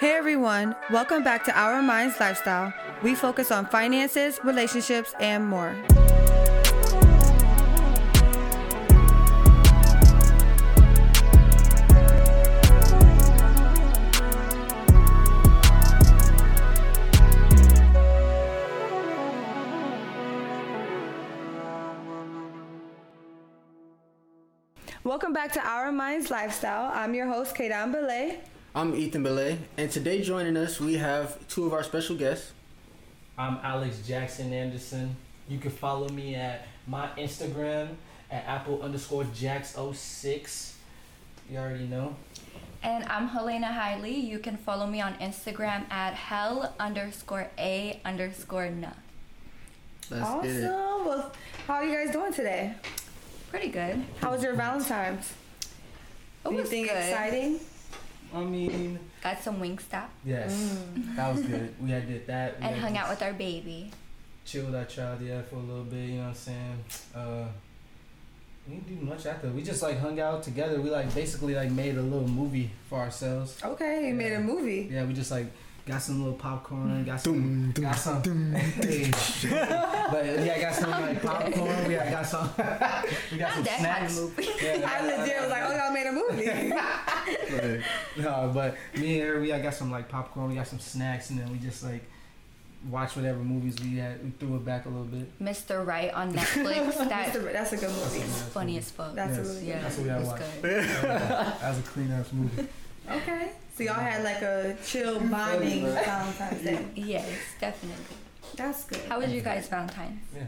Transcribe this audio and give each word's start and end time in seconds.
Hey 0.00 0.12
everyone, 0.12 0.76
welcome 0.92 1.24
back 1.24 1.42
to 1.46 1.58
Our 1.58 1.82
Minds 1.82 2.20
Lifestyle. 2.20 2.72
We 3.02 3.16
focus 3.16 3.50
on 3.50 3.66
finances, 3.66 4.38
relationships, 4.44 5.12
and 5.18 5.44
more. 5.44 5.74
Welcome 25.02 25.32
back 25.32 25.50
to 25.54 25.60
Our 25.60 25.90
Minds 25.90 26.30
Lifestyle. 26.30 26.92
I'm 26.94 27.14
your 27.14 27.26
host, 27.26 27.56
Kadan 27.56 27.90
Belay. 27.90 28.38
I'm 28.78 28.94
Ethan 28.94 29.24
Belay, 29.24 29.58
and 29.76 29.90
today 29.90 30.22
joining 30.22 30.56
us 30.56 30.78
we 30.78 30.94
have 30.98 31.36
two 31.48 31.66
of 31.66 31.72
our 31.72 31.82
special 31.82 32.14
guests. 32.14 32.52
I'm 33.36 33.58
Alex 33.64 34.06
Jackson 34.06 34.52
Anderson. 34.52 35.16
You 35.48 35.58
can 35.58 35.72
follow 35.72 36.08
me 36.10 36.36
at 36.36 36.68
my 36.86 37.08
Instagram 37.18 37.96
at 38.30 38.44
apple 38.46 38.80
underscore 38.80 39.24
jax06. 39.24 40.74
You 41.50 41.58
already 41.58 41.88
know. 41.88 42.14
And 42.84 43.02
I'm 43.06 43.26
Helena 43.26 43.66
Hiley. 43.66 44.22
You 44.22 44.38
can 44.38 44.56
follow 44.56 44.86
me 44.86 45.00
on 45.00 45.14
Instagram 45.14 45.90
at 45.90 46.14
hell 46.14 46.72
underscore 46.78 47.50
a 47.58 48.00
underscore 48.04 48.70
na. 48.70 48.90
Let's 50.08 50.22
awesome. 50.24 50.42
get 50.52 50.54
it. 50.54 50.70
Well, 50.70 51.32
how 51.66 51.74
are 51.74 51.84
you 51.84 51.96
guys 51.96 52.12
doing 52.12 52.32
today? 52.32 52.74
Pretty 53.50 53.70
good. 53.70 54.04
How 54.20 54.30
was 54.30 54.40
your 54.40 54.54
Valentine's? 54.54 55.32
It 56.44 56.52
was 56.52 56.60
Anything 56.60 56.84
good. 56.84 56.96
exciting? 56.96 57.60
I 58.34 58.40
mean, 58.40 58.98
Got 59.22 59.42
some 59.42 59.58
wing 59.58 59.76
Wingstop 59.76 60.08
yes, 60.24 60.78
that 61.16 61.34
was 61.34 61.44
good. 61.44 61.74
We 61.82 61.90
had 61.90 62.06
did 62.06 62.26
that. 62.26 62.60
We 62.60 62.66
and 62.66 62.76
hung 62.76 62.96
out 62.96 63.08
with 63.08 63.22
our 63.22 63.32
baby. 63.32 63.90
Chilled 64.44 64.74
our 64.74 64.84
child, 64.84 65.20
yeah, 65.22 65.42
for 65.42 65.56
a 65.56 65.60
little 65.60 65.84
bit. 65.84 66.08
You 66.08 66.16
know 66.16 66.22
what 66.22 66.28
I'm 66.28 66.34
saying? 66.34 66.84
Uh, 67.14 67.44
we 68.66 68.74
didn't 68.74 69.00
do 69.00 69.06
much 69.06 69.26
after. 69.26 69.48
We 69.48 69.62
just 69.62 69.82
like 69.82 69.98
hung 69.98 70.20
out 70.20 70.42
together. 70.42 70.80
We 70.80 70.90
like 70.90 71.14
basically 71.14 71.54
like 71.54 71.70
made 71.70 71.96
a 71.96 72.02
little 72.02 72.28
movie 72.28 72.70
for 72.88 72.98
ourselves. 72.98 73.58
Okay, 73.64 74.08
you 74.08 74.14
made 74.14 74.32
a 74.32 74.40
movie. 74.40 74.88
Yeah, 74.90 75.04
we 75.04 75.14
just 75.14 75.30
like 75.30 75.46
got 75.88 76.02
some 76.02 76.18
little 76.22 76.38
popcorn, 76.38 77.02
got 77.04 77.18
some, 77.20 77.32
Dum, 77.32 77.72
dum, 77.72 77.84
got 77.84 77.94
some. 77.96 78.22
Hey. 78.54 79.10
but 79.10 80.24
yeah, 80.44 80.54
I 80.56 80.60
got 80.60 80.74
some 80.74 80.90
like 80.90 81.22
popcorn. 81.22 81.88
We 81.88 81.94
got, 81.94 82.10
got 82.10 82.26
some. 82.26 82.50
we 83.32 83.38
got 83.38 83.54
some 83.54 83.64
Not 83.64 83.64
that 83.64 83.80
kind 83.80 84.04
of 84.04 84.10
snacks. 84.10 84.16
movie. 84.20 84.48
Yeah, 84.62 84.90
I 85.00 85.06
legit 85.06 85.40
was 85.40 85.50
like, 85.50 85.62
oh, 85.64 85.76
y'all 85.76 85.92
made 85.92 86.06
a 86.06 86.12
movie. 86.12 86.70
Right. 86.70 87.80
No, 88.18 88.50
but 88.52 88.76
me 88.94 89.20
and 89.20 89.28
her, 89.30 89.40
we 89.40 89.48
got 89.48 89.74
some 89.74 89.90
like 89.90 90.08
popcorn. 90.08 90.50
We 90.50 90.54
got 90.56 90.66
some 90.66 90.78
snacks, 90.78 91.30
and 91.30 91.38
then 91.38 91.50
we 91.50 91.58
just 91.58 91.82
like 91.82 92.02
watch 92.90 93.16
whatever 93.16 93.38
movies 93.38 93.76
we 93.80 93.96
had. 93.96 94.22
We 94.22 94.30
threw 94.38 94.56
it 94.56 94.64
back 94.64 94.84
a 94.86 94.88
little 94.88 95.04
bit. 95.06 95.38
Mr. 95.42 95.84
Right 95.86 96.12
on 96.12 96.32
Netflix. 96.34 97.08
that's, 97.08 97.34
a, 97.34 97.38
That 97.40 97.52
that's 97.52 97.72
a 97.72 97.76
good 97.76 97.90
movie. 97.90 98.18
is 98.20 98.42
funny 98.42 98.76
as 98.78 98.90
fuck. 98.90 99.14
That's 99.14 99.36
Yes. 99.36 99.38
a 99.38 99.42
really 99.52 99.66
yeah, 99.66 99.74
good 99.74 99.82
That's 99.84 99.96
what 99.96 100.02
we 100.04 100.08
gotta 100.10 100.20
it's 100.20 100.30
watch. 100.30 100.62
good. 100.62 100.84
that 100.84 101.68
was 101.70 101.78
a 101.78 101.82
clean 101.82 102.10
ass 102.12 102.32
movie. 102.32 102.68
Okay. 103.10 103.48
So 103.76 103.84
y'all 103.84 103.94
had 103.94 104.24
like 104.24 104.42
a 104.42 104.76
chill 104.84 105.20
bonding 105.20 105.84
Right. 105.84 106.04
Valentine's 106.04 106.62
Day. 106.62 106.84
Yes, 106.96 107.28
definitely. 107.60 108.04
That's 108.56 108.84
good. 108.84 109.00
How 109.08 109.20
was 109.20 109.32
your 109.32 109.42
guys' 109.42 109.68
Valentine's? 109.68 110.20
Yeah. 110.34 110.42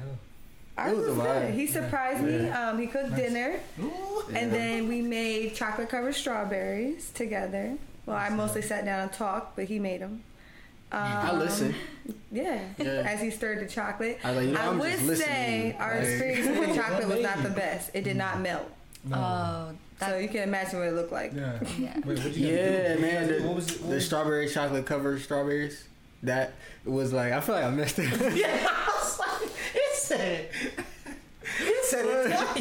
Ours 0.79 0.93
It 0.93 0.97
was 0.97 1.07
was 1.09 1.19
a 1.19 1.23
good. 1.23 1.55
He 1.55 1.67
surprised 1.67 2.23
me. 2.25 2.49
Um, 2.49 2.79
he 2.79 2.87
cooked 2.87 3.11
Nice. 3.11 3.21
dinner, 3.21 3.61
Ooh. 3.81 4.25
and 4.35 4.53
then 4.53 4.89
we 4.89 5.01
made 5.03 5.55
chocolate 5.55 5.89
covered 5.89 6.15
strawberries 6.15 7.11
together. 7.13 7.77
Well, 8.07 8.17
I 8.17 8.31
mostly 8.31 8.63
sat 8.63 8.85
down 8.85 9.01
and 9.01 9.13
talked, 9.13 9.57
but 9.57 9.67
he 9.67 9.79
made 9.79 10.01
them. 10.01 10.23
Um, 10.93 11.01
I 11.03 11.33
listen. 11.37 11.75
Yeah. 12.33 12.61
Yeah. 12.79 12.85
As 13.07 13.21
he 13.21 13.31
stirred 13.31 13.61
the 13.61 13.69
chocolate. 13.71 14.19
I 14.25 14.33
like, 14.33 14.47
you 14.47 14.53
know, 14.53 14.61
I 14.61 14.69
would 14.71 14.91
just 14.91 15.05
listening. 15.05 15.29
say 15.29 15.77
our 15.79 15.95
Like- 15.99 16.05
experience 16.09 16.47
with 16.59 16.69
the 16.71 16.75
chocolate 16.83 17.09
was 17.09 17.21
not 17.21 17.43
the 17.45 17.51
best. 17.51 17.91
It 17.95 18.03
did 18.03 18.17
not 18.17 18.41
melt. 18.41 18.69
No. 19.05 19.17
Oh, 19.17 19.77
So 20.01 20.17
you 20.17 20.29
can 20.29 20.43
imagine 20.43 20.79
what 20.79 20.89
it 20.89 20.95
looked 20.95 21.13
like. 21.13 21.33
yeah. 21.35 21.61
yeah. 21.79 21.95
Wait, 21.97 22.19
what'd 22.19 22.37
you 22.37 22.49
Yeah, 22.49 22.97
man. 22.97 23.29
The, 23.29 23.47
what 23.47 23.57
was 23.57 23.71
it? 23.71 23.81
What 23.81 23.91
the 23.91 23.95
was 23.97 24.07
strawberry 24.07 24.49
chocolate 24.49 24.87
covered 24.87 25.21
strawberries. 25.21 25.85
That 26.23 26.53
was 26.85 27.13
like 27.13 27.33
I 27.33 27.41
feel 27.41 27.55
like 27.55 27.65
I 27.65 27.71
messed 27.71 27.99
it. 27.99 28.11
Yeah, 28.37 28.67
I 28.69 28.99
was 28.99 29.19
like, 29.19 29.51
it 29.75 29.97
said. 29.97 30.49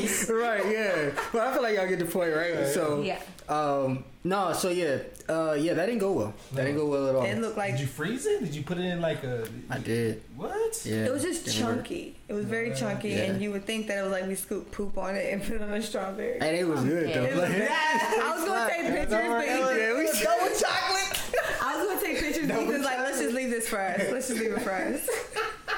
It 0.04 0.08
said 0.10 0.36
it 0.36 0.40
twice. 0.40 0.64
right, 0.64 0.72
yeah. 0.74 1.10
But 1.32 1.42
I 1.48 1.54
feel 1.54 1.64
like 1.64 1.76
y'all 1.76 1.88
get 1.88 2.00
the 2.00 2.06
point, 2.06 2.34
right? 2.36 2.66
So, 2.68 3.02
Yeah. 3.02 3.20
um, 3.48 4.04
no, 4.24 4.52
so 4.54 4.70
yeah, 4.70 4.98
uh, 5.30 5.54
yeah, 5.54 5.74
that 5.74 5.86
didn't 5.86 6.00
go 6.00 6.12
well. 6.12 6.34
That 6.54 6.64
didn't 6.66 6.78
go 6.78 6.86
well 6.88 7.08
at 7.10 7.16
all. 7.16 7.24
It 7.24 7.38
looked 7.40 7.58
like 7.58 7.72
Did 7.74 7.82
you 7.82 7.88
freeze 7.88 8.26
it? 8.26 8.42
Did 8.44 8.54
you 8.54 8.64
put 8.64 8.78
it 8.78 8.84
in 8.86 9.00
like 9.02 9.24
a? 9.24 9.48
I 9.70 9.78
did. 9.80 10.22
What? 10.36 10.82
Yeah. 10.86 11.06
it 11.06 11.12
was 11.14 11.24
just 11.24 11.46
didn't 11.46 11.66
work. 11.66 11.76
chunky. 11.78 12.16
It 12.28 12.34
was 12.34 12.46
very 12.46 12.74
chunky, 12.76 13.10
Yeah. 13.10 13.18
and 13.32 13.42
you 13.42 13.52
would 13.52 13.66
think 13.66 13.88
that 13.88 13.98
it 13.98 14.02
was 14.04 14.12
like 14.12 14.28
we 14.28 14.36
scooped 14.36 14.72
poop 14.72 14.98
on 14.98 15.16
it 15.16 15.32
and 15.34 15.42
put 15.42 15.54
it 15.56 15.62
on 15.62 15.74
a 15.74 15.82
strawberry. 15.82 16.40
And 16.40 16.56
it 16.56 16.68
was 16.68 16.82
good 16.84 17.14
though. 17.14 17.24
Was 17.24 17.50
Like- 17.50 17.52
I 17.72 18.34
was 18.36 18.46
gonna 18.46 18.70
take 18.70 18.88
pictures, 18.88 19.10
but 19.10 19.46
Yeah, 19.48 19.98
we 19.98 20.04
Ethan, 20.04 20.24
go 20.24 20.38
with 20.44 20.60
chocolate. 20.62 21.22
I 21.62 21.78
was 21.78 21.88
gonna 21.88 22.02
take 22.02 22.20
pictures. 22.20 22.48
but 22.48 22.58
Ethan's 22.58 22.86
like, 22.86 23.00
let's 23.00 23.20
just 23.20 23.34
leave 23.36 23.50
this 23.52 23.68
for 23.70 23.80
us. 23.80 24.02
Let's 24.12 24.28
just 24.28 24.40
leave 24.40 24.52
it 24.54 24.62
for 24.62 24.72
us. 24.74 25.08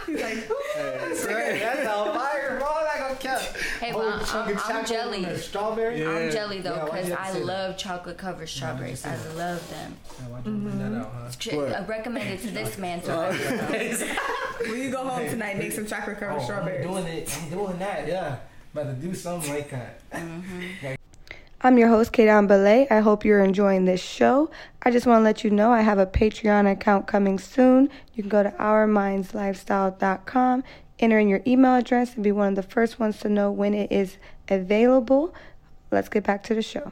He's 0.08 0.20
like, 0.22 0.50
Right, 0.50 1.60
that's 1.60 1.88
on 1.88 2.14
fire, 2.18 2.58
bro. 2.60 2.68
I 2.68 2.70
gonna 2.70 2.70
count. 2.70 2.71
Hey, 3.22 3.92
oh, 3.94 3.98
well, 4.00 4.26
I'm, 4.34 4.58
I'm 4.66 4.86
jelly. 4.86 5.26
Strawberry. 5.38 6.02
Yeah. 6.02 6.10
I'm 6.10 6.32
jelly 6.32 6.60
though, 6.62 6.86
because 6.86 7.08
you 7.10 7.16
have 7.16 7.26
to 7.26 7.30
I 7.30 7.34
say 7.34 7.40
that? 7.40 7.46
love 7.46 7.78
chocolate 7.78 8.18
covered 8.18 8.50
strawberries. 8.50 9.06
I 9.06 9.16
love 9.34 9.70
them. 9.70 9.96
Yeah, 10.20 10.28
why'd 10.28 10.44
bring 10.44 10.80
that 10.80 10.94
out, 11.02 11.12
huh? 11.14 11.30
I 11.82 11.86
recommend 11.86 12.30
it 12.30 12.42
to 12.42 12.52
this 12.52 12.78
man. 12.78 13.00
To 13.02 13.12
when 14.70 14.80
you 14.82 14.92
go 14.92 15.08
home 15.08 15.28
tonight, 15.30 15.58
make 15.58 15.72
some 15.72 15.86
chocolate 15.86 16.20
covered 16.20 16.40
Oh, 16.40 16.44
strawberries. 16.44 16.86
I'm 16.86 16.92
doing 16.92 17.06
it. 17.08 17.38
I'm 17.42 17.50
doing 17.50 17.80
that. 17.80 18.08
Yeah. 18.08 18.38
About 18.74 18.88
to 18.88 18.94
do 18.94 19.14
something 19.14 19.54
like 19.54 19.70
that. 19.72 20.00
Mm-hmm. 20.12 20.94
I'm 21.64 21.78
your 21.78 21.90
host, 21.90 22.12
Kadan 22.12 22.48
Belay. 22.48 22.88
I 22.90 23.02
hope 23.02 23.24
you're 23.24 23.44
enjoying 23.44 23.86
this 23.86 24.02
show. 24.02 24.50
I 24.82 24.90
just 24.90 25.06
want 25.06 25.20
to 25.20 25.24
let 25.24 25.44
you 25.44 25.52
know 25.52 25.72
I 25.72 25.82
have 25.82 26.00
a 26.00 26.08
Patreon 26.08 26.72
account 26.72 27.06
coming 27.06 27.38
soon. 27.38 27.88
You 28.16 28.24
can 28.24 28.30
go 28.30 28.42
to 28.42 28.50
ourmindslifestyle.com, 28.52 30.64
enter 31.02 31.20
in 31.20 31.28
your 31.28 31.42
email 31.46 31.76
address, 31.76 32.16
and 32.16 32.24
be 32.24 32.32
one 32.32 32.50
of 32.50 32.56
the 32.56 32.64
first 32.64 33.00
ones 33.00 33.20
to 33.20 33.30
know 33.30 33.52
when 33.52 33.74
it 33.74 33.92
is 33.92 34.18
available. 34.48 35.34
Let's 35.90 36.10
get 36.10 36.24
back 36.24 36.44
to 36.44 36.56
the 36.56 36.62
show. 36.62 36.92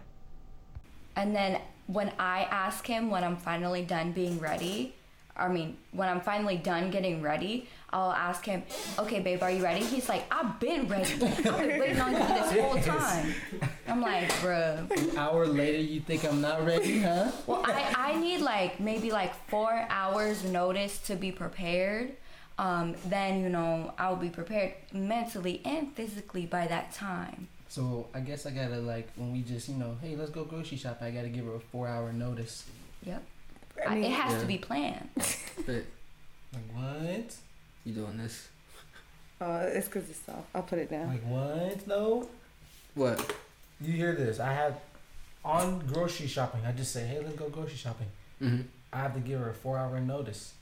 And 1.15 1.35
then 1.35 1.61
when 1.87 2.11
I 2.19 2.47
ask 2.51 2.85
him 2.85 3.09
when 3.09 3.23
I'm 3.23 3.37
finally 3.37 3.83
done 3.83 4.11
being 4.11 4.39
ready, 4.39 4.95
I 5.39 5.47
mean, 5.47 5.77
when 5.91 6.09
I'm 6.09 6.19
finally 6.19 6.57
done 6.57 6.91
getting 6.91 7.21
ready, 7.21 7.69
I'll 7.91 8.11
ask 8.11 8.45
him, 8.45 8.63
okay, 8.99 9.21
babe, 9.21 9.41
are 9.41 9.49
you 9.49 9.63
ready? 9.63 9.83
He's 9.83 10.09
like, 10.09 10.25
I've 10.31 10.59
been 10.59 10.87
ready. 10.87 11.13
I've 11.23 11.43
been 11.43 11.79
waiting 11.79 12.01
on 12.01 12.11
you 12.11 12.19
this 12.19 12.59
whole 12.59 12.81
time. 12.81 13.33
I'm 13.87 14.01
like, 14.01 14.29
bruh. 14.33 14.91
An 14.91 15.17
hour 15.17 15.47
later, 15.47 15.79
you 15.79 16.01
think 16.01 16.25
I'm 16.25 16.41
not 16.41 16.65
ready, 16.65 16.99
huh? 16.99 17.31
Well, 17.47 17.63
I, 17.65 17.93
I 17.95 18.19
need 18.19 18.41
like 18.41 18.79
maybe 18.79 19.11
like 19.11 19.33
four 19.47 19.87
hours 19.89 20.43
notice 20.43 20.99
to 20.99 21.15
be 21.15 21.31
prepared. 21.31 22.11
Um, 22.59 22.95
then, 23.05 23.41
you 23.41 23.49
know, 23.49 23.93
I'll 23.97 24.17
be 24.17 24.29
prepared 24.29 24.73
mentally 24.91 25.61
and 25.63 25.93
physically 25.93 26.45
by 26.45 26.67
that 26.67 26.91
time. 26.91 27.47
So 27.69 28.07
I 28.13 28.19
guess 28.19 28.45
I 28.45 28.51
gotta 28.51 28.77
like 28.79 29.07
when 29.15 29.31
we 29.31 29.41
just 29.41 29.69
you 29.69 29.75
know, 29.75 29.95
hey, 30.01 30.15
let's 30.15 30.31
go 30.31 30.43
grocery 30.43 30.77
shop. 30.77 30.97
I 31.01 31.11
gotta 31.11 31.29
give 31.29 31.45
her 31.45 31.55
a 31.55 31.59
four 31.59 31.87
hour 31.87 32.11
notice. 32.11 32.65
Yep. 33.05 33.23
I 33.87 33.93
I 33.93 33.97
it 33.99 34.11
has 34.11 34.33
Yeah. 34.33 34.39
to 34.41 34.45
be 34.45 34.57
planned. 34.57 35.09
But 35.65 35.85
Like 36.53 36.67
what? 36.75 37.35
you 37.85 37.93
doing 37.93 38.17
this? 38.17 38.49
uh, 39.39 39.65
it's 39.67 39.87
because 39.87 40.09
it's 40.09 40.19
soft. 40.25 40.47
I'll 40.53 40.63
put 40.63 40.79
it 40.79 40.89
down. 40.89 41.07
Like 41.07 41.23
what? 41.23 41.87
No. 41.87 42.27
What? 42.95 43.35
You 43.79 43.93
hear 43.93 44.13
this? 44.15 44.39
I 44.39 44.51
have 44.51 44.75
on 45.45 45.79
grocery 45.93 46.27
shopping. 46.27 46.61
I 46.65 46.71
just 46.73 46.91
say, 46.91 47.05
hey, 47.07 47.19
let's 47.23 47.35
go 47.37 47.47
grocery 47.49 47.77
shopping. 47.77 48.07
hmm 48.39 48.61
I 48.91 48.97
have 48.97 49.13
to 49.13 49.19
give 49.21 49.39
her 49.39 49.49
a 49.49 49.53
four 49.53 49.77
hour 49.77 49.99
notice. 50.01 50.53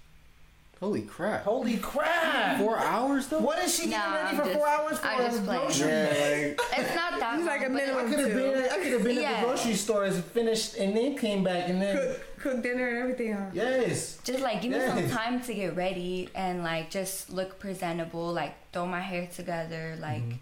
Holy 0.80 1.02
crap! 1.02 1.44
Holy 1.44 1.78
crap! 1.78 2.60
Four 2.60 2.78
hours 2.78 3.28
though? 3.28 3.40
What 3.40 3.58
is 3.64 3.76
she 3.76 3.90
getting 3.90 3.98
Nah, 4.12 4.16
ready 4.26 4.38
for 4.38 4.44
just- 4.44 4.56
four 4.58 4.68
hours 4.68 5.00
for? 5.00 5.08
I 5.08 5.18
just 5.18 5.44
playing. 5.44 5.62
grocery? 5.62 5.88
Yeah, 5.90 6.04
like 6.06 6.80
It's 6.80 6.96
not 6.96 7.20
that 7.20 7.40
It's 7.40 7.48
like 7.48 7.62
a 7.66 7.70
but 7.72 7.82
I 7.82 8.04
could 8.04 8.20
have 8.20 8.34
been. 8.34 8.64
I 8.66 8.78
could 8.78 8.94
have 8.94 9.04
been 9.04 9.18
at 9.26 9.40
the 9.42 9.46
grocery 9.48 9.74
stores 9.74 10.16
and 10.16 10.24
finished, 10.26 10.78
and 10.78 10.96
then 10.96 11.18
came 11.18 11.44
back, 11.44 11.68
and 11.70 11.82
then 11.82 11.96
Cook, 11.98 12.40
cook 12.42 12.64
dinner 12.64 12.88
and 12.90 12.98
everything, 13.00 13.34
huh? 13.34 13.46
yes. 13.54 14.20
Just 14.24 14.42
like 14.42 14.62
give 14.62 14.72
me 14.72 14.80
some 14.80 15.10
time 15.10 15.42
to 15.42 15.54
get 15.54 15.76
ready 15.76 16.30
and 16.36 16.64
like 16.64 16.92
just 16.92 17.32
look 17.32 17.58
presentable, 17.58 18.32
like 18.32 18.54
throw 18.72 18.86
my 18.86 19.02
hair 19.02 19.28
together, 19.34 19.98
like 20.00 20.22
Mhm. 20.22 20.38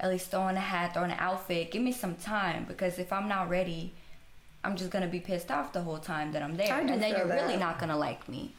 at 0.00 0.10
least 0.10 0.30
throw 0.30 0.40
on 0.42 0.56
a 0.56 0.60
hat, 0.60 0.92
throw 0.92 1.02
on 1.04 1.10
an 1.10 1.18
outfit. 1.18 1.70
Give 1.70 1.80
me 1.82 1.92
some 1.92 2.16
time 2.16 2.66
because 2.68 2.98
if 2.98 3.10
I'm 3.10 3.26
not 3.26 3.48
ready, 3.48 3.94
I'm 4.62 4.76
just 4.76 4.90
gonna 4.90 5.06
be 5.08 5.18
pissed 5.20 5.50
off 5.50 5.72
the 5.72 5.80
whole 5.80 5.98
time 5.98 6.32
that 6.32 6.42
I'm 6.42 6.56
there, 6.58 6.72
I 6.74 6.82
do 6.84 6.92
and 6.92 7.02
then 7.02 7.12
you're 7.16 7.26
really 7.26 7.56
not 7.56 7.78
gonna 7.78 7.96
like 7.96 8.28
me 8.28 8.52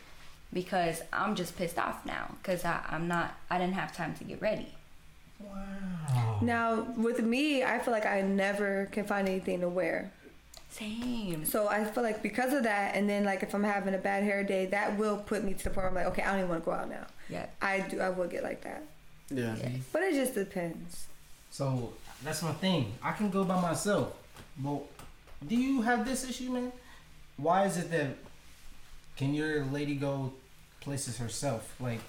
because 0.53 1.01
I'm 1.11 1.35
just 1.35 1.57
pissed 1.57 1.77
off 1.79 2.05
now 2.05 2.35
because 2.41 2.63
I'm 2.65 3.07
not. 3.07 3.35
I 3.49 3.57
didn't 3.57 3.73
have 3.73 3.95
time 3.95 4.13
to 4.15 4.23
get 4.23 4.41
ready. 4.41 4.67
Wow. 5.39 6.39
Now, 6.41 6.81
with 6.95 7.21
me, 7.21 7.63
I 7.63 7.79
feel 7.79 7.93
like 7.93 8.05
I 8.05 8.21
never 8.21 8.87
can 8.91 9.05
find 9.05 9.27
anything 9.27 9.61
to 9.61 9.69
wear. 9.69 10.11
Same. 10.69 11.45
So 11.45 11.67
I 11.67 11.83
feel 11.83 12.01
like 12.03 12.23
because 12.23 12.53
of 12.53 12.63
that, 12.63 12.95
and 12.95 13.07
then 13.09 13.23
like 13.23 13.43
if 13.43 13.53
I'm 13.53 13.63
having 13.63 13.93
a 13.93 13.97
bad 13.99 14.23
hair 14.23 14.43
day, 14.43 14.65
that 14.67 14.97
will 14.97 15.17
put 15.17 15.43
me 15.43 15.53
to 15.53 15.63
the 15.63 15.69
point 15.69 15.77
where 15.77 15.87
I'm 15.89 15.95
like, 15.95 16.05
okay, 16.07 16.23
I 16.23 16.27
don't 16.31 16.37
even 16.39 16.49
want 16.49 16.63
to 16.63 16.65
go 16.65 16.71
out 16.75 16.89
now. 16.89 17.05
Yeah. 17.29 17.45
I 17.61 17.81
do. 17.81 17.99
I 17.99 18.09
will 18.09 18.27
get 18.27 18.43
like 18.43 18.61
that, 18.63 18.83
Yeah. 19.29 19.55
Yeah. 19.57 19.69
but 19.91 20.01
it 20.03 20.13
just 20.15 20.33
depends. 20.35 21.07
So 21.51 21.93
that's 22.23 22.41
my 22.41 22.53
thing. 22.53 22.93
I 23.03 23.11
can 23.11 23.29
go 23.29 23.43
by 23.43 23.61
myself. 23.61 24.13
But 24.57 24.81
do 25.47 25.55
you 25.55 25.81
have 25.81 26.05
this 26.05 26.27
issue, 26.27 26.51
man? 26.51 26.71
Why 27.37 27.65
is 27.65 27.77
it 27.77 27.91
that 27.91 28.17
can 29.15 29.33
your 29.35 29.65
lady 29.65 29.95
go 29.95 30.33
places 30.83 31.17
herself? 31.17 31.75
Like, 31.79 31.99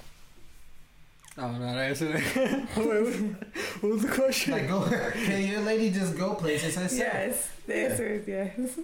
I 1.37 1.43
don't 1.43 1.61
know 1.61 1.67
how 1.69 1.75
to 1.75 1.81
answer 1.81 2.13
that. 2.13 2.23
Wait, 2.77 2.87
what, 2.87 3.83
what 3.83 3.93
was 3.93 4.03
the 4.03 4.09
question? 4.09 4.53
like 4.53 4.69
go 4.69 4.83
can 4.85 5.43
your 5.49 5.61
lady 5.63 5.91
just 5.91 6.17
go 6.17 6.35
places 6.35 6.75
herself? 6.77 6.99
Yes, 7.13 7.49
the 7.67 7.75
answer 7.77 8.07
is 8.07 8.29
yes. 8.29 8.79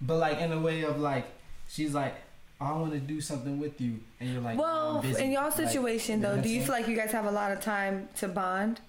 But 0.00 0.16
like 0.18 0.38
in 0.38 0.52
a 0.52 0.60
way 0.60 0.82
of 0.82 0.98
like, 1.00 1.26
she's 1.68 1.92
like, 1.94 2.14
I 2.60 2.72
want 2.72 2.92
to 2.92 2.98
do 2.98 3.20
something 3.20 3.58
with 3.60 3.80
you, 3.80 4.00
and 4.20 4.30
you're 4.32 4.40
like, 4.40 4.58
well, 4.58 4.96
I'm 4.96 5.02
busy." 5.02 5.24
in 5.24 5.32
y'all 5.32 5.50
situation 5.50 6.16
you 6.20 6.22
know 6.22 6.36
though, 6.36 6.42
do 6.42 6.48
you 6.48 6.62
feel 6.62 6.72
like 6.72 6.88
you 6.88 6.96
guys 6.96 7.12
have 7.12 7.26
a 7.26 7.30
lot 7.30 7.52
of 7.52 7.60
time 7.60 8.08
to 8.16 8.28
bond? 8.28 8.80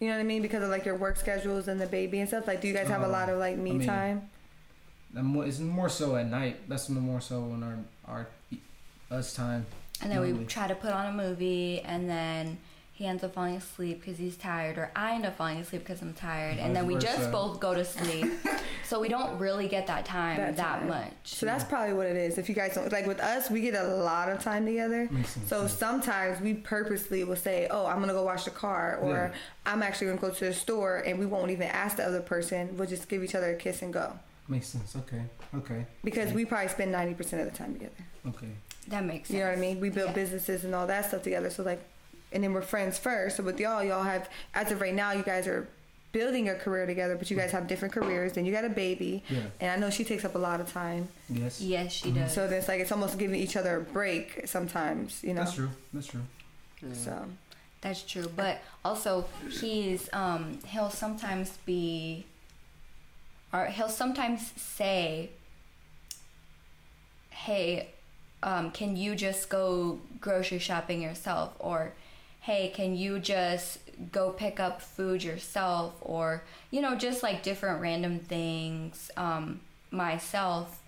You 0.00 0.08
know 0.08 0.14
what 0.16 0.20
I 0.20 0.24
mean? 0.24 0.42
Because 0.42 0.62
of 0.64 0.68
like 0.68 0.84
your 0.84 0.96
work 0.96 1.16
schedules 1.16 1.68
and 1.68 1.80
the 1.80 1.86
baby 1.86 2.18
and 2.20 2.28
stuff. 2.28 2.46
Like, 2.46 2.60
do 2.60 2.68
you 2.68 2.74
guys 2.74 2.88
have 2.88 3.02
a 3.02 3.06
Uh, 3.06 3.10
lot 3.10 3.28
of 3.28 3.38
like 3.38 3.56
me 3.56 3.70
I 3.70 3.74
mean, 3.74 3.86
time? 3.88 4.30
It's 5.14 5.58
more 5.60 5.88
so 5.88 6.16
at 6.16 6.28
night. 6.28 6.68
That's 6.68 6.88
more 6.88 7.20
so 7.20 7.36
on 7.52 7.62
our 7.62 7.78
our 8.14 8.26
us 9.12 9.34
time. 9.34 9.66
And 10.02 10.10
then 10.10 10.20
we 10.20 10.44
try 10.46 10.66
to 10.66 10.74
put 10.74 10.90
on 10.92 11.06
a 11.06 11.12
movie, 11.12 11.80
and 11.80 12.08
then 12.10 12.58
he 12.92 13.06
ends 13.06 13.22
up 13.22 13.34
falling 13.34 13.56
asleep 13.56 14.00
because 14.00 14.18
he's 14.18 14.36
tired, 14.36 14.76
or 14.78 14.90
I 14.96 15.14
end 15.14 15.24
up 15.24 15.36
falling 15.36 15.58
asleep 15.58 15.82
because 15.84 16.02
I'm 16.02 16.12
tired, 16.12 16.58
and 16.58 16.74
then 16.74 16.86
we 16.86 16.96
just 16.96 17.18
versa. 17.18 17.30
both 17.30 17.60
go 17.60 17.72
to 17.74 17.84
sleep. 17.84 18.26
so 18.84 19.00
we 19.00 19.08
don't 19.08 19.38
really 19.38 19.68
get 19.68 19.86
that 19.86 20.04
time 20.04 20.36
That 20.38 20.56
that, 20.56 20.78
time. 20.80 20.88
much. 20.88 21.12
So 21.24 21.46
that's 21.46 21.62
probably 21.64 21.94
what 21.94 22.06
it 22.06 22.16
is. 22.16 22.36
If 22.36 22.48
you 22.48 22.54
guys 22.54 22.74
don't 22.74 22.90
like 22.92 23.06
with 23.06 23.20
us, 23.20 23.48
we 23.48 23.60
get 23.60 23.74
a 23.74 23.86
lot 23.86 24.28
of 24.28 24.42
time 24.42 24.66
together. 24.66 25.08
Makes 25.10 25.30
sense. 25.30 25.48
So 25.48 25.68
sometimes 25.68 26.40
we 26.40 26.54
purposely 26.54 27.22
will 27.22 27.36
say, 27.36 27.68
"Oh, 27.70 27.86
I'm 27.86 28.00
gonna 28.00 28.12
go 28.12 28.24
wash 28.24 28.44
the 28.44 28.50
car," 28.50 28.98
or 29.00 29.30
Yeah. 29.32 29.38
"I'm 29.72 29.82
actually 29.84 30.08
gonna 30.08 30.20
go 30.20 30.30
to 30.30 30.44
the 30.46 30.52
store," 30.52 30.98
and 31.06 31.16
we 31.18 31.26
won't 31.26 31.50
even 31.52 31.68
ask 31.68 31.96
the 31.96 32.04
other 32.04 32.20
person. 32.20 32.76
We'll 32.76 32.88
just 32.88 33.08
give 33.08 33.22
each 33.22 33.36
other 33.36 33.52
a 33.52 33.56
kiss 33.56 33.82
and 33.82 33.92
go 33.92 34.18
Makes 34.48 34.66
sense. 34.66 34.96
Okay. 34.96 35.22
Okay. 35.54 35.86
because 36.02 36.32
we 36.32 36.44
probably 36.44 36.68
spend 36.68 36.90
ninety 36.90 37.14
percent 37.14 37.40
of 37.42 37.50
the 37.50 37.56
time 37.56 37.72
together. 37.72 37.94
Okay. 38.28 38.48
That 38.88 39.04
makes 39.04 39.28
sense. 39.28 39.36
You 39.38 39.44
know 39.44 39.50
what 39.50 39.58
I 39.58 39.60
mean? 39.60 39.80
We 39.80 39.90
build 39.90 40.08
Yeah. 40.08 40.14
businesses 40.14 40.64
and 40.64 40.74
all 40.74 40.86
that 40.86 41.06
stuff 41.06 41.22
together. 41.22 41.50
So 41.50 41.62
like, 41.62 41.82
and 42.32 42.42
then 42.42 42.52
we're 42.52 42.62
friends 42.62 42.98
first. 42.98 43.36
So 43.36 43.42
with 43.42 43.60
y'all, 43.60 43.82
y'all 43.84 44.02
have 44.02 44.28
as 44.54 44.70
of 44.72 44.80
right 44.80 44.94
now, 44.94 45.12
you 45.12 45.22
guys 45.22 45.46
are 45.46 45.68
building 46.12 46.48
a 46.50 46.54
career 46.54 46.84
together, 46.86 47.16
but 47.16 47.30
you 47.30 47.36
guys 47.36 47.52
have 47.52 47.66
different 47.66 47.94
careers. 47.94 48.32
Then 48.34 48.44
you 48.44 48.52
got 48.52 48.64
a 48.66 48.68
baby, 48.68 49.22
Yeah. 49.30 49.40
and 49.60 49.70
I 49.70 49.76
know 49.76 49.88
she 49.88 50.04
takes 50.04 50.24
up 50.26 50.34
a 50.34 50.38
lot 50.38 50.60
of 50.60 50.70
time. 50.70 51.08
Yes. 51.30 51.60
Yes, 51.60 51.92
she 51.92 52.10
Mhm. 52.10 52.14
does. 52.16 52.32
So 52.34 52.46
then 52.46 52.58
it's 52.58 52.68
like 52.68 52.80
it's 52.80 52.92
almost 52.92 53.18
giving 53.18 53.40
each 53.40 53.56
other 53.56 53.76
a 53.76 53.80
break 53.80 54.42
sometimes. 54.46 55.22
You 55.22 55.32
know. 55.34 55.42
That's 55.44 55.54
true. 55.54 55.70
That's 55.94 56.06
true. 56.08 56.22
Yeah. 56.82 56.94
So 56.94 57.28
That's 57.80 58.02
true, 58.02 58.30
but 58.36 58.60
also 58.84 59.26
he's 59.50 60.08
um 60.12 60.60
he'll 60.66 60.90
sometimes 60.90 61.58
be 61.66 62.26
or 63.52 63.66
he'll 63.66 63.88
sometimes 63.88 64.52
say 64.56 65.30
hey 67.30 67.88
um 68.42 68.70
can 68.70 68.96
you 68.96 69.14
just 69.14 69.48
go 69.48 69.98
grocery 70.20 70.58
shopping 70.58 71.02
yourself? 71.02 71.54
Or 71.58 71.94
hey 72.40 72.72
can 72.74 72.96
you 72.96 73.18
just 73.18 73.78
go 74.10 74.30
pick 74.30 74.60
up 74.60 74.80
food 74.82 75.22
yourself? 75.22 75.94
Or 76.00 76.42
you 76.70 76.80
know 76.80 76.96
just 76.96 77.22
like 77.22 77.42
different 77.42 77.80
random 77.80 78.18
things 78.18 79.10
um 79.16 79.60
myself. 79.90 80.80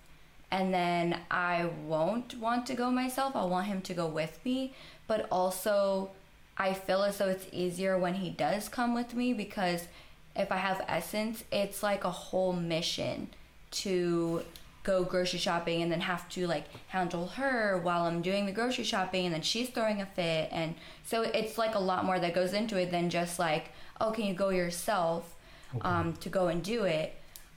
And 0.51 0.73
then 0.73 1.19
I 1.29 1.69
won't 1.85 2.37
want 2.39 2.65
to 2.67 2.75
go 2.75 2.89
myself. 2.91 3.35
I'll 3.35 3.49
want 3.49 3.67
him 3.67 3.81
to 3.81 3.93
go 3.93 4.07
with 4.07 4.39
me, 4.45 4.73
but 5.07 5.27
also 5.31 6.11
I 6.57 6.73
feel 6.73 7.03
as 7.03 7.17
though 7.17 7.29
it's 7.29 7.47
easier 7.51 7.97
when 7.97 8.15
he 8.15 8.29
does 8.29 8.69
come 8.69 8.93
with 8.93 9.13
me 9.13 9.33
because 9.33 9.87
if 10.35 10.51
I 10.51 10.57
have 10.57 10.83
Essence, 10.87 11.43
it's 11.51 11.81
like 11.83 12.03
a 12.03 12.11
whole 12.11 12.53
mission 12.53 13.29
to 13.71 14.43
go 14.85 15.03
grocery 15.03 15.39
shopping 15.39 15.81
and 15.81 15.91
then 15.91 15.99
have 15.99 16.29
to 16.29 16.47
like 16.47 16.65
handle 16.87 17.27
her 17.27 17.79
while 17.83 18.05
I'm 18.05 18.21
doing 18.21 18.45
the 18.45 18.51
grocery 18.53 18.85
shopping 18.85 19.25
and 19.25 19.33
then 19.33 19.41
she's 19.41 19.69
throwing 19.69 20.01
a 20.01 20.05
fit 20.05 20.49
and 20.51 20.75
so 21.03 21.23
it's 21.23 21.57
like 21.57 21.75
a 21.75 21.79
lot 21.79 22.05
more 22.05 22.19
that 22.19 22.33
goes 22.33 22.53
into 22.53 22.79
it 22.79 22.91
than 22.91 23.09
just 23.09 23.39
like 23.39 23.71
oh 23.99 24.11
can 24.11 24.25
you 24.25 24.33
go 24.33 24.49
yourself 24.49 25.35
um, 25.81 26.13
to 26.17 26.29
go 26.29 26.47
and 26.47 26.63
do 26.63 26.83
it 26.83 27.15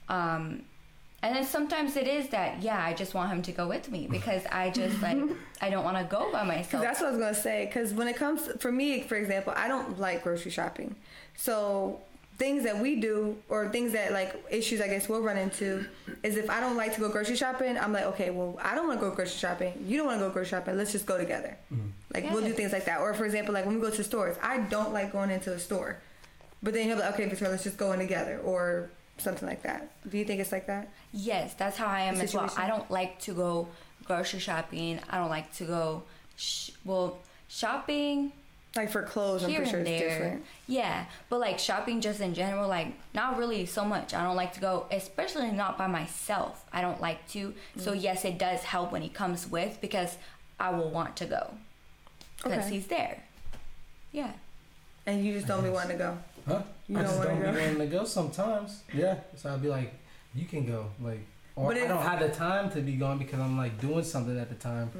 um, 0.09 0.63
and 1.21 1.35
then 1.35 1.45
sometimes 1.45 1.95
it 1.95 2.07
is 2.07 2.29
that 2.29 2.61
yeah 2.61 2.83
I 2.83 2.93
just 2.93 3.13
want 3.13 3.31
him 3.31 3.41
to 3.43 3.51
go 3.51 3.67
with 3.67 3.89
me 3.91 4.07
because 4.11 4.43
I 4.51 4.71
just 4.71 5.01
like 5.01 5.17
I 5.61 5.69
don't 5.69 5.83
want 5.83 5.97
to 5.97 6.03
go 6.03 6.31
by 6.31 6.39
Cause 6.39 6.47
myself 6.47 6.83
that's 6.83 6.99
what 6.99 7.07
I 7.07 7.11
was 7.11 7.19
gonna 7.19 7.33
say. 7.33 7.65
Because 7.65 7.93
when 7.93 8.07
it 8.07 8.15
comes 8.15 8.49
for 8.59 8.71
me, 8.71 9.01
for 9.01 9.15
example, 9.15 9.53
I 9.55 9.67
don't 9.67 9.99
like 9.99 10.23
grocery 10.23 10.51
shopping. 10.51 10.95
So 11.35 11.99
things 12.39 12.63
that 12.63 12.79
we 12.79 12.95
do, 12.95 13.37
or 13.49 13.67
things 13.69 13.91
that 13.91 14.13
like 14.13 14.33
issues 14.49 14.81
I 14.81 14.87
guess 14.87 15.07
we'll 15.09 15.21
run 15.21 15.37
into, 15.37 15.85
is 16.23 16.37
if 16.37 16.49
I 16.49 16.59
don't 16.61 16.77
like 16.77 16.95
to 16.95 17.01
go 17.01 17.09
grocery 17.09 17.35
shopping, 17.35 17.77
I'm 17.77 17.93
like, 17.93 18.05
okay, 18.05 18.29
well, 18.31 18.57
I 18.63 18.73
don't 18.73 18.87
want 18.87 18.99
to 18.99 19.05
go 19.07 19.13
grocery 19.13 19.37
shopping. 19.37 19.73
You 19.85 19.97
don't 19.97 20.07
want 20.07 20.19
to 20.19 20.25
go 20.25 20.31
grocery 20.31 20.49
shopping. 20.49 20.77
Let's 20.77 20.93
just 20.93 21.05
go 21.05 21.17
together. 21.17 21.57
Mm-hmm. 21.71 21.87
Like 22.13 22.31
we'll 22.31 22.41
do 22.41 22.53
things 22.53 22.71
like 22.71 22.85
that. 22.85 23.01
Or 23.01 23.13
for 23.13 23.25
example, 23.25 23.53
like 23.53 23.65
when 23.65 23.75
we 23.75 23.81
go 23.81 23.91
to 23.91 24.03
stores, 24.03 24.37
I 24.41 24.59
don't 24.61 24.93
like 24.93 25.11
going 25.11 25.29
into 25.29 25.53
a 25.53 25.59
store, 25.59 25.99
but 26.63 26.73
then 26.73 26.85
he'll 26.85 26.95
be 26.95 27.01
like, 27.01 27.13
okay, 27.13 27.27
Victoria, 27.27 27.51
let's 27.51 27.63
just 27.63 27.77
go 27.77 27.91
in 27.91 27.99
together, 27.99 28.39
or 28.43 28.89
something 29.17 29.47
like 29.47 29.63
that. 29.63 29.91
Do 30.09 30.17
you 30.17 30.25
think 30.25 30.39
it's 30.39 30.53
like 30.53 30.67
that? 30.67 30.87
Yes, 31.11 31.53
that's 31.55 31.77
how 31.77 31.87
I 31.87 32.01
am 32.01 32.15
as 32.21 32.33
well. 32.33 32.51
I 32.57 32.67
don't 32.67 32.89
like 32.89 33.19
to 33.21 33.33
go 33.33 33.67
grocery 34.05 34.39
shopping. 34.39 34.99
I 35.09 35.17
don't 35.17 35.29
like 35.29 35.53
to 35.55 35.65
go, 35.65 36.03
sh- 36.37 36.71
well, 36.85 37.19
shopping 37.49 38.31
Like 38.75 38.91
for 38.91 39.01
clothes, 39.01 39.43
I'm 39.43 39.53
pretty 39.53 39.69
sure 39.69 39.79
it's 39.79 39.89
there. 39.89 40.09
different. 40.09 40.45
Yeah, 40.67 41.05
but 41.29 41.39
like 41.39 41.57
shopping 41.57 42.01
just 42.01 42.21
in 42.21 42.33
general, 42.35 42.67
like 42.69 42.93
not 43.15 43.37
really 43.37 43.65
so 43.65 43.83
much. 43.83 44.13
I 44.13 44.23
don't 44.23 44.35
like 44.35 44.53
to 44.53 44.59
go, 44.61 44.85
especially 44.91 45.49
not 45.51 45.77
by 45.77 45.87
myself. 45.87 46.63
I 46.71 46.81
don't 46.81 47.01
like 47.01 47.27
to. 47.29 47.53
So 47.77 47.93
Mm. 47.93 48.01
yes, 48.03 48.25
it 48.25 48.37
does 48.37 48.61
help 48.63 48.91
when 48.91 49.01
he 49.01 49.09
comes 49.09 49.47
with 49.49 49.79
because 49.81 50.17
I 50.59 50.69
will 50.69 50.89
want 50.91 51.15
to 51.17 51.25
go 51.25 51.53
because 52.43 52.65
Okay. 52.65 52.75
he's 52.75 52.87
there. 52.87 53.23
Yeah. 54.11 54.31
And 55.07 55.25
you 55.25 55.33
just 55.33 55.47
don't 55.47 55.63
be 55.63 55.69
wanting 55.71 55.97
to 55.97 56.03
go. 56.03 56.17
Huh? 56.47 56.61
You 56.87 56.97
I 56.97 57.01
don't 57.01 57.07
just 57.09 57.17
wanna 57.17 57.29
don't 57.31 57.41
go? 57.41 57.51
be 57.51 57.57
willing 57.57 57.77
to 57.79 57.87
go 57.87 58.03
sometimes. 58.05 58.83
Yeah. 58.93 59.15
So 59.35 59.49
I'll 59.49 59.57
be 59.57 59.69
like, 59.69 59.93
you 60.35 60.45
can 60.45 60.65
go. 60.67 60.85
Like, 61.01 61.21
or 61.55 61.73
But 61.73 61.77
I 61.81 61.87
don't 61.87 62.03
have 62.03 62.19
the 62.19 62.29
time 62.29 62.69
to 62.71 62.81
be 62.81 62.93
going 62.93 63.17
because 63.17 63.39
I'm 63.39 63.57
like 63.57 63.81
doing 63.81 64.03
something 64.03 64.37
at 64.39 64.49
the 64.49 64.55
time. 64.55 64.91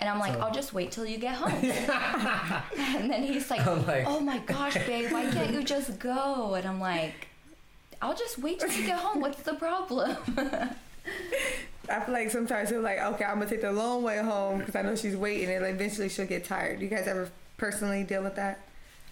And 0.00 0.08
I'm 0.10 0.18
like, 0.18 0.34
So- 0.34 0.40
I'll 0.40 0.52
just 0.52 0.72
wait 0.74 0.90
till 0.92 1.06
you 1.06 1.18
get 1.18 1.34
home. 1.36 1.52
and 2.78 3.10
then 3.10 3.22
he's 3.22 3.50
like, 3.50 3.64
like- 3.86 4.04
oh 4.06 4.20
my 4.20 4.38
gosh, 4.38 4.74
babe, 4.86 5.10
why 5.12 5.30
can't 5.30 5.52
you 5.52 5.62
just 5.62 5.98
go? 5.98 6.54
And 6.54 6.66
I'm 6.66 6.80
like, 6.80 7.28
I'll 8.02 8.14
just 8.14 8.38
wait 8.38 8.60
till 8.60 8.70
you 8.70 8.86
get 8.86 8.98
home. 8.98 9.20
What's 9.20 9.42
the 9.42 9.54
problem? 9.54 10.16
I 11.88 12.00
feel 12.00 12.14
like 12.14 12.30
sometimes 12.30 12.70
he'll 12.70 12.80
like, 12.80 13.00
okay, 13.00 13.24
I'm 13.24 13.38
gonna 13.38 13.48
take 13.48 13.60
the 13.60 13.72
long 13.72 14.02
way 14.02 14.18
home 14.18 14.58
because 14.58 14.74
I 14.74 14.82
know 14.82 14.96
she's 14.96 15.16
waiting, 15.16 15.50
and 15.54 15.64
eventually 15.66 16.08
she'll 16.08 16.26
get 16.26 16.44
tired. 16.44 16.80
You 16.80 16.88
guys 16.88 17.06
ever 17.06 17.30
personally 17.58 18.02
deal 18.04 18.22
with 18.22 18.36
that? 18.36 18.60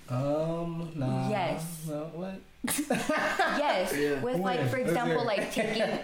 Um, 0.09 0.91
nah. 0.95 1.29
Yes. 1.29 1.85
No, 1.89 2.11
what? 2.15 2.41
yes. 2.65 3.93
Yeah. 3.97 4.21
With 4.21 4.39
like, 4.39 4.69
for 4.69 4.77
example, 4.79 5.25
like 5.25 5.53
taking 5.53 5.99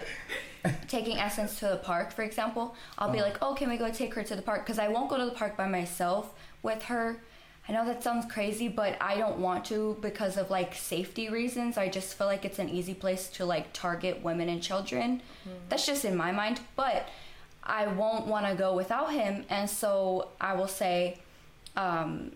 taking 0.89 1.19
Essence 1.19 1.59
to 1.61 1.67
the 1.69 1.77
park, 1.77 2.13
for 2.13 2.23
example, 2.23 2.75
I'll 2.99 3.11
be 3.11 3.21
Oh. 3.21 3.25
like, 3.25 3.39
oh, 3.43 3.55
can 3.55 3.69
we 3.69 3.77
go 3.77 3.91
take 3.91 4.15
her 4.15 4.23
to 4.25 4.37
the 4.37 4.43
park? 4.43 4.65
Because 4.65 4.79
I 4.79 4.89
won't 4.89 5.09
go 5.11 5.17
to 5.19 5.25
the 5.25 5.31
park 5.33 5.57
by 5.57 5.67
myself 5.67 6.33
with 6.63 6.85
her. 6.85 7.21
I 7.69 7.73
know 7.73 7.85
that 7.85 8.03
sounds 8.03 8.25
crazy, 8.33 8.67
but 8.69 8.97
I 9.01 9.19
don't 9.19 9.39
want 9.41 9.67
to 9.67 9.99
because 10.01 10.39
of 10.39 10.51
like 10.51 10.75
safety 10.75 11.29
reasons. 11.29 11.77
I 11.77 11.89
just 11.89 12.15
feel 12.17 12.27
like 12.27 12.45
it's 12.47 12.59
an 12.59 12.71
easy 12.71 12.95
place 12.95 13.29
to 13.31 13.45
like 13.45 13.73
target 13.75 14.23
women 14.23 14.49
and 14.49 14.63
children. 14.63 15.21
That's 15.69 15.85
just 15.87 16.05
in 16.07 16.17
my 16.17 16.33
mind, 16.33 16.61
but 16.77 17.09
I 17.63 17.87
won't 17.87 18.27
want 18.27 18.47
to 18.47 18.55
go 18.55 18.75
without 18.75 19.13
him, 19.13 19.45
and 19.51 19.69
so 19.69 20.29
I 20.41 20.55
will 20.55 20.69
say, 20.69 21.19
um, 21.77 22.33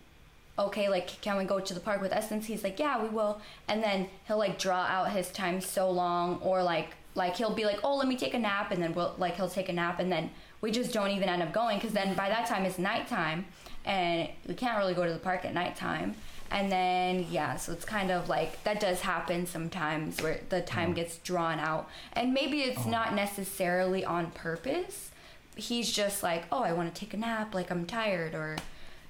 okay, 0.59 0.91
like, 0.91 1.09
can 1.23 1.39
we 1.39 1.45
go 1.45 1.59
to 1.61 1.73
the 1.73 1.81
park 1.81 2.03
with 2.03 2.13
Essence? 2.13 2.45
He's 2.47 2.63
like, 2.63 2.79
yeah, 2.79 3.03
we 3.03 3.09
will. 3.09 3.41
And 3.69 3.83
then 3.83 4.09
he'll 4.27 4.37
like 4.37 4.59
draw 4.59 4.83
out 4.83 5.13
his 5.13 5.31
time 5.31 5.63
so 5.63 5.91
long, 5.91 6.39
or 6.43 6.63
like, 6.63 6.91
like 7.15 7.37
he'll 7.37 7.55
be 7.55 7.65
like, 7.65 7.81
oh, 7.85 7.97
let 7.97 8.09
me 8.09 8.17
take 8.17 8.35
a 8.35 8.39
nap, 8.39 8.71
and 8.71 8.83
then 8.83 8.95
we'll 8.95 9.15
like 9.19 9.37
he'll 9.37 9.49
take 9.49 9.69
a 9.69 9.73
nap, 9.73 10.01
and 10.01 10.11
then 10.11 10.31
we 10.61 10.71
just 10.71 10.93
don't 10.93 11.11
even 11.11 11.29
end 11.29 11.43
up 11.43 11.53
going 11.53 11.79
because 11.79 11.93
then 11.93 12.15
by 12.15 12.29
that 12.29 12.47
time 12.47 12.65
it's 12.65 12.79
nighttime, 12.79 13.45
and 13.85 14.29
we 14.47 14.55
can't 14.55 14.79
really 14.79 14.95
go 14.95 15.05
to 15.05 15.13
the 15.13 15.19
park 15.19 15.45
at 15.45 15.55
nighttime. 15.55 16.15
And 16.51 16.71
then 16.71 17.27
yeah, 17.31 17.57
so 17.57 17.73
it's 17.73 17.85
kind 17.85 18.11
of 18.11 18.29
like 18.29 18.63
that 18.65 18.79
does 18.79 19.01
happen 19.01 19.47
sometimes 19.47 20.23
where 20.23 20.41
the 20.51 20.61
time 20.61 20.93
mm. 20.93 20.97
gets 20.97 21.19
drawn 21.19 21.59
out, 21.59 21.89
and 22.13 22.33
maybe 22.33 22.63
it's 22.63 22.79
uh-huh. 22.79 22.91
not 22.91 23.15
necessarily 23.15 24.05
on 24.05 24.31
purpose. 24.31 25.11
He's 25.55 25.91
just 25.91 26.23
like, 26.23 26.45
oh, 26.51 26.63
I 26.63 26.73
want 26.73 26.95
to 26.95 26.99
take 26.99 27.13
a 27.13 27.19
nap, 27.19 27.55
like 27.55 27.71
I'm 27.71 27.85
tired, 27.85 28.35
or 28.35 28.57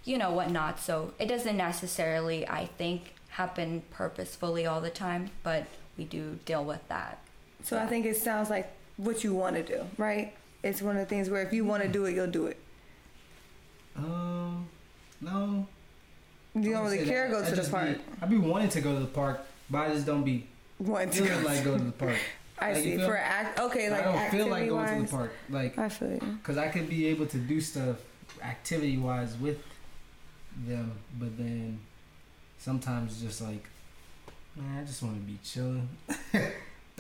you 0.05 0.19
know 0.19 0.33
whatnot. 0.33 0.81
So 0.81 1.15
it 1.19 1.27
doesn't 1.27 1.57
necessarily, 1.57 2.49
I 2.49 2.67
think, 2.67 3.15
happen 3.29 3.83
purposefully 3.91 4.67
all 4.67 4.81
the 4.81 4.91
time, 4.91 5.31
but 5.43 5.67
we 5.97 6.05
do 6.05 6.39
deal 6.45 6.65
with 6.65 6.87
that. 6.89 7.22
So 7.65 7.79
I 7.79 7.87
think 7.87 8.07
it 8.07 8.17
sounds 8.17 8.51
like 8.51 8.71
what 8.97 9.23
you 9.25 9.35
want 9.35 9.57
to 9.57 9.63
do, 9.63 9.85
right? 9.97 10.35
It's 10.63 10.83
one 10.83 10.97
of 10.97 11.01
the 11.01 11.07
things 11.07 11.29
where 11.31 11.43
if 11.43 11.53
you 11.53 11.65
want 11.65 11.83
to 11.83 11.89
do 11.89 12.05
it, 12.07 12.15
you'll 12.15 12.27
do 12.27 12.47
it. 12.47 12.57
Um, 13.97 14.67
no. 15.21 15.67
You 16.55 16.73
don't 16.73 16.85
really 16.85 17.05
care 17.05 17.27
to 17.27 17.33
go 17.33 17.43
I 17.43 17.49
to 17.51 17.55
the 17.57 17.71
park. 17.71 17.89
Be, 17.97 18.01
I 18.21 18.27
be 18.27 18.39
wanting 18.39 18.69
to 18.71 18.81
go 18.81 18.95
to 18.95 19.01
the 19.01 19.07
park, 19.07 19.41
but 19.71 19.79
I 19.79 19.93
just 19.93 20.07
don't 20.07 20.25
be 20.25 20.47
Want 20.79 21.13
to 21.13 21.23
go. 21.27 21.39
like 21.45 21.65
go 21.65 21.79
to 21.79 21.85
the 21.85 21.93
park. 21.93 22.17
I 22.59 22.73
Like, 22.73 22.83
see. 22.83 22.97
For 22.99 23.17
act, 23.17 23.59
okay, 23.59 23.91
like 23.91 24.05
I 24.07 24.13
don't 24.13 24.31
feel 24.31 24.47
like 24.49 24.69
going 24.69 24.87
to 24.87 24.93
wise. 24.95 25.11
the 25.11 25.17
park, 25.17 25.33
like, 25.51 25.79
I 25.79 25.89
feel 25.89 26.11
you. 26.13 26.39
cause 26.43 26.57
I 26.59 26.69
could 26.69 26.89
be 26.89 27.07
able 27.07 27.27
to 27.27 27.39
do 27.39 27.61
stuff 27.61 27.97
activity 28.43 28.97
wise 28.99 29.37
with 29.37 29.59
them, 30.67 30.93
but 31.19 31.37
then 31.39 31.81
sometimes 32.59 33.21
just 33.21 33.41
like, 33.41 33.69
man, 34.55 34.81
I 34.83 34.85
just 34.85 35.03
want 35.03 35.17
to 35.17 35.21
be 35.23 35.39
chilling. 35.43 35.89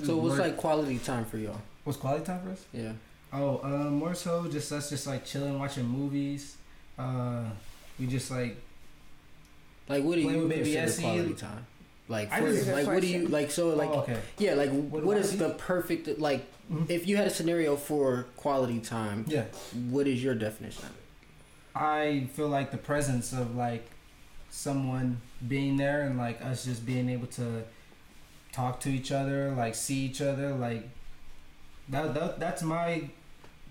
So 0.05 0.17
what's 0.17 0.39
like 0.39 0.57
quality 0.57 0.99
time 0.99 1.25
for 1.25 1.39
y'all? 1.39 1.61
what's 1.85 1.99
quality 1.99 2.25
time 2.25 2.41
for 2.43 2.51
us? 2.51 2.65
Yeah. 2.73 2.93
Oh, 3.33 3.61
uh, 3.63 3.91
more 3.91 4.15
so 4.15 4.47
just 4.49 4.71
us 4.73 4.91
just 4.91 5.07
like 5.07 5.25
chilling, 5.25 5.59
watching 5.59 5.87
movies. 5.87 6.57
Uh, 6.99 7.45
we 7.99 8.07
just 8.07 8.31
like 8.31 8.57
Like 9.89 10.05
what 10.05 10.17
do 10.17 10.21
you 10.23 10.49
consider 10.49 10.93
quality 11.03 11.35
time? 11.35 11.67
Like 12.09 12.31
for, 12.33 12.51
like 12.73 12.87
what 12.87 13.01
do 13.01 13.07
you 13.07 13.29
like 13.29 13.51
so 13.51 13.71
like 13.71 13.89
oh, 13.91 14.01
okay. 14.01 14.19
yeah 14.37 14.55
like 14.55 14.71
What 14.71 15.05
what 15.05 15.17
is 15.17 15.39
the 15.39 15.51
perfect 15.51 16.19
like 16.19 16.47
Mhm. 16.71 16.89
if 16.89 17.07
you 17.09 17.17
had 17.17 17.27
a 17.27 17.31
scenario 17.31 17.77
for 17.77 18.27
quality 18.37 18.79
time 18.81 19.25
Yeah, 19.29 19.45
what 19.91 20.07
is 20.07 20.23
your 20.23 20.35
definition 20.35 20.85
of 20.85 20.91
it? 20.91 20.97
I 21.75 22.29
feel 22.35 22.49
like 22.49 22.71
the 22.71 22.77
presence 22.79 23.33
of 23.33 23.57
like 23.57 23.89
someone 24.51 25.21
being 25.49 25.77
there 25.77 26.03
and 26.03 26.19
like 26.19 26.41
us 26.45 26.65
just 26.65 26.85
being 26.85 27.09
able 27.09 27.27
to 27.29 27.65
talk 28.53 28.81
to 28.81 28.91
each 28.91 29.11
other, 29.13 29.51
like 29.57 29.75
see 29.75 30.05
each 30.05 30.21
other, 30.21 30.53
like 30.55 30.89
that, 31.89 32.15
that 32.15 32.39
that's 32.41 32.63
my 32.63 33.09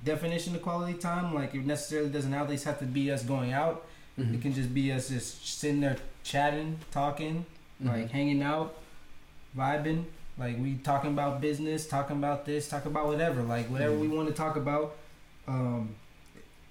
definition 0.04 0.56
of 0.56 0.62
quality 0.62 0.96
time. 0.96 1.34
Like 1.34 1.54
it 1.54 1.66
necessarily 1.66 2.10
doesn't 2.10 2.34
always 2.34 2.64
have 2.64 2.80
to 2.80 2.86
be 2.86 3.12
us 3.12 3.24
going 3.24 3.54
out. 3.54 3.86
Mhm. 4.20 4.34
It 4.36 4.42
can 4.42 4.54
just 4.54 4.74
be 4.74 4.92
us 4.92 5.10
just 5.10 5.48
sitting 5.60 5.82
there 5.82 5.98
chatting, 6.24 6.80
talking, 6.92 7.46
like 7.80 8.08
Mhm. 8.08 8.12
hanging 8.12 8.42
out, 8.44 8.76
vibing. 9.58 10.06
Like 10.38 10.58
we 10.60 10.76
talking 10.76 11.12
about 11.12 11.42
business, 11.42 11.88
talking 11.88 12.18
about 12.18 12.46
this, 12.46 12.68
talking 12.68 12.92
about 12.92 13.08
whatever, 13.08 13.44
like 13.44 13.68
whatever 13.70 13.96
we 13.96 14.08
Mhm. 14.08 14.16
want 14.16 14.28
to 14.30 14.34
talk 14.34 14.56
about. 14.56 14.96
Um, 15.48 15.96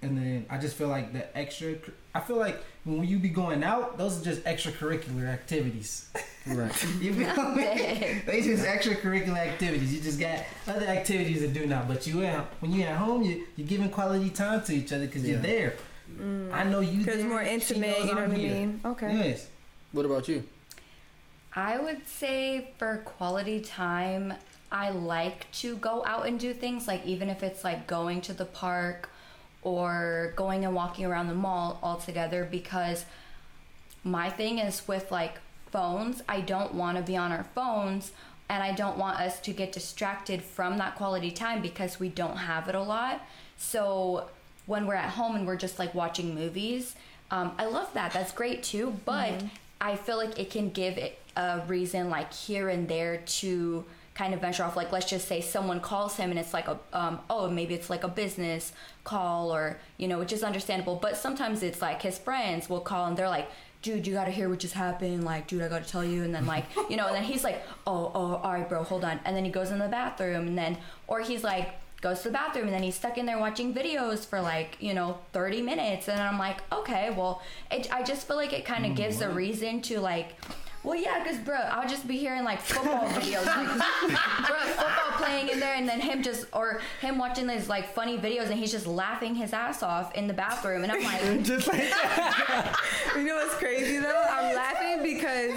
and 0.01 0.17
then 0.17 0.45
I 0.49 0.57
just 0.57 0.75
feel 0.75 0.87
like 0.87 1.13
the 1.13 1.35
extra. 1.37 1.75
I 2.13 2.19
feel 2.19 2.37
like 2.37 2.61
when 2.83 3.03
you 3.07 3.19
be 3.19 3.29
going 3.29 3.63
out, 3.63 3.97
those 3.97 4.19
are 4.19 4.23
just 4.23 4.43
extracurricular 4.43 5.27
activities. 5.27 6.09
right 6.47 6.85
You 7.01 7.13
feel 7.13 7.49
me? 7.55 7.63
Dang. 7.63 8.21
They 8.25 8.41
just 8.41 8.65
extracurricular 8.65 9.37
activities. 9.37 9.93
You 9.93 10.01
just 10.01 10.19
got 10.19 10.39
other 10.67 10.87
activities 10.87 11.39
to 11.39 11.47
do 11.47 11.65
now. 11.67 11.85
But 11.87 12.07
you 12.07 12.23
at 12.23 12.45
when 12.59 12.71
you 12.71 12.83
at 12.83 12.97
home, 12.97 13.21
you 13.23 13.45
you're 13.55 13.67
giving 13.67 13.89
quality 13.89 14.29
time 14.31 14.63
to 14.63 14.73
each 14.73 14.91
other 14.91 15.05
because 15.05 15.23
Yeah. 15.23 15.33
you're 15.33 15.41
there. 15.41 15.73
I 16.51 16.63
know 16.65 16.79
you. 16.81 16.99
Because 16.99 17.17
there, 17.17 17.25
Mm. 17.25 17.29
more 17.29 17.41
intimate, 17.41 17.99
you 17.99 18.05
know 18.15 18.21
I'm 18.23 18.29
what 18.29 18.37
I 18.37 18.41
here. 18.41 18.53
mean? 18.53 18.81
Okay. 18.85 19.29
Yes. 19.29 19.47
what 19.93 20.05
about 20.05 20.27
you 20.27 20.43
I 21.53 21.77
would 21.77 22.07
say 22.07 22.71
for 22.77 22.97
quality 23.05 23.59
time, 23.59 24.33
I 24.71 24.89
like 24.89 25.51
to 25.63 25.75
go 25.77 26.03
out 26.05 26.25
and 26.27 26.39
do 26.39 26.53
things 26.53 26.87
like 26.87 27.05
even 27.05 27.29
if 27.29 27.43
it's 27.43 27.63
like 27.63 27.87
going 27.87 28.21
to 28.21 28.33
the 28.33 28.45
park 28.45 29.09
or 29.61 30.33
going 30.35 30.65
and 30.65 30.73
walking 30.73 31.05
around 31.05 31.27
the 31.27 31.35
mall 31.35 31.79
all 31.83 31.97
together 31.97 32.47
because 32.49 33.05
my 34.03 34.29
thing 34.29 34.59
is 34.59 34.87
with 34.87 35.11
like 35.11 35.35
phones, 35.71 36.21
I 36.27 36.41
don't 36.41 36.73
want 36.73 36.97
to 36.97 37.03
be 37.03 37.15
on 37.15 37.31
our 37.31 37.43
phones 37.55 38.11
and 38.49 38.61
I 38.61 38.73
don't 38.73 38.97
want 38.97 39.19
us 39.19 39.39
to 39.41 39.53
get 39.53 39.71
distracted 39.71 40.41
from 40.41 40.77
that 40.79 40.95
quality 40.95 41.31
time 41.31 41.61
because 41.61 41.99
we 41.99 42.09
don't 42.09 42.35
have 42.35 42.67
it 42.67 42.75
a 42.75 42.81
lot. 42.81 43.21
So 43.57 44.27
when 44.65 44.87
we're 44.87 44.95
at 44.95 45.11
home 45.11 45.35
and 45.35 45.47
we're 45.47 45.55
just 45.55 45.79
like 45.79 45.93
watching 45.93 46.35
movies, 46.35 46.95
um, 47.29 47.53
I 47.57 47.65
love 47.65 47.93
that. 47.93 48.11
That's 48.11 48.31
great 48.33 48.63
too. 48.63 48.99
But 49.05 49.43
I 49.79 49.95
feel 49.95 50.17
like 50.17 50.37
it 50.37 50.49
can 50.49 50.69
give 50.69 50.97
it 50.97 51.17
a 51.37 51.61
reason, 51.67 52.09
like 52.09 52.33
here 52.33 52.67
and 52.67 52.87
there, 52.87 53.17
to 53.17 53.85
kind 54.21 54.35
of 54.35 54.41
venture 54.41 54.63
off. 54.63 54.75
Like 54.75 54.91
let's 54.91 55.09
just 55.09 55.27
say 55.27 55.41
someone 55.41 55.79
calls 55.79 56.15
him 56.15 56.29
and 56.29 56.39
it's 56.39 56.53
like 56.53 56.67
a 56.67 56.77
um, 56.93 57.19
oh 57.27 57.49
maybe 57.49 57.73
it's 57.73 57.89
like 57.89 58.03
a 58.03 58.07
business 58.07 58.71
call 59.03 59.51
or 59.51 59.79
you 59.97 60.07
know 60.07 60.19
which 60.19 60.31
is 60.31 60.43
understandable. 60.43 60.95
But 60.95 61.17
sometimes 61.17 61.63
it's 61.63 61.81
like 61.81 62.03
his 62.03 62.19
friends 62.19 62.69
will 62.69 62.81
call 62.81 63.07
and 63.07 63.17
they're 63.17 63.29
like. 63.29 63.49
Dude, 63.83 64.05
you 64.05 64.13
gotta 64.13 64.29
hear 64.29 64.47
what 64.47 64.59
just 64.59 64.75
happened. 64.75 65.23
Like, 65.23 65.47
dude, 65.47 65.63
I 65.63 65.67
gotta 65.67 65.89
tell 65.89 66.03
you. 66.03 66.21
And 66.21 66.35
then, 66.35 66.45
like, 66.45 66.65
you 66.91 66.97
know, 66.97 67.07
and 67.07 67.15
then 67.15 67.23
he's 67.23 67.43
like, 67.43 67.63
oh, 67.87 68.11
oh, 68.13 68.35
all 68.35 68.53
right, 68.53 68.69
bro, 68.69 68.83
hold 68.83 69.03
on. 69.03 69.19
And 69.25 69.35
then 69.35 69.43
he 69.43 69.49
goes 69.49 69.71
in 69.71 69.79
the 69.79 69.87
bathroom, 69.87 70.49
and 70.49 70.55
then, 70.55 70.77
or 71.07 71.21
he's 71.21 71.43
like, 71.43 71.73
goes 71.99 72.19
to 72.19 72.25
the 72.25 72.33
bathroom 72.33 72.65
and 72.65 72.75
then 72.75 72.83
he's 72.83 72.93
stuck 72.93 73.17
in 73.17 73.25
there 73.25 73.39
watching 73.39 73.73
videos 73.73 74.23
for 74.25 74.41
like 74.41 74.75
you 74.79 74.91
know 74.91 75.19
30 75.33 75.61
minutes 75.61 76.09
and 76.09 76.19
i'm 76.19 76.39
like 76.39 76.59
okay 76.71 77.11
well 77.15 77.43
it, 77.69 77.93
i 77.93 78.01
just 78.01 78.27
feel 78.27 78.37
like 78.37 78.53
it 78.53 78.65
kind 78.65 78.87
of 78.87 78.95
gives 78.95 79.21
a 79.21 79.29
reason 79.29 79.81
to 79.83 79.99
like 79.99 80.35
well 80.83 80.95
yeah 80.95 81.21
because 81.23 81.37
bro 81.39 81.55
i'll 81.55 81.87
just 81.87 82.07
be 82.07 82.17
hearing 82.17 82.43
like 82.43 82.59
football 82.59 83.07
videos. 83.09 83.45
Like 83.45 83.67
bro 84.47 84.57
football 84.59 85.11
playing 85.17 85.49
in 85.49 85.59
there 85.59 85.75
and 85.75 85.87
then 85.87 85.99
him 85.99 86.23
just 86.23 86.45
or 86.53 86.81
him 87.01 87.17
watching 87.19 87.45
these 87.47 87.69
like 87.69 87.93
funny 87.93 88.17
videos 88.17 88.45
and 88.49 88.55
he's 88.55 88.71
just 88.71 88.87
laughing 88.87 89.35
his 89.35 89.53
ass 89.53 89.83
off 89.83 90.13
in 90.15 90.25
the 90.27 90.33
bathroom. 90.33 90.83
And 90.83 90.91
i'm 90.91 91.03
like 91.03 91.43
just 91.43 91.67
like 91.67 91.83
You 93.15 93.23
know 93.23 93.35
what's 93.35 93.53
crazy 93.55 93.97
though? 93.97 94.25
I'm 94.29 94.55
laughing 94.55 95.03
because 95.03 95.51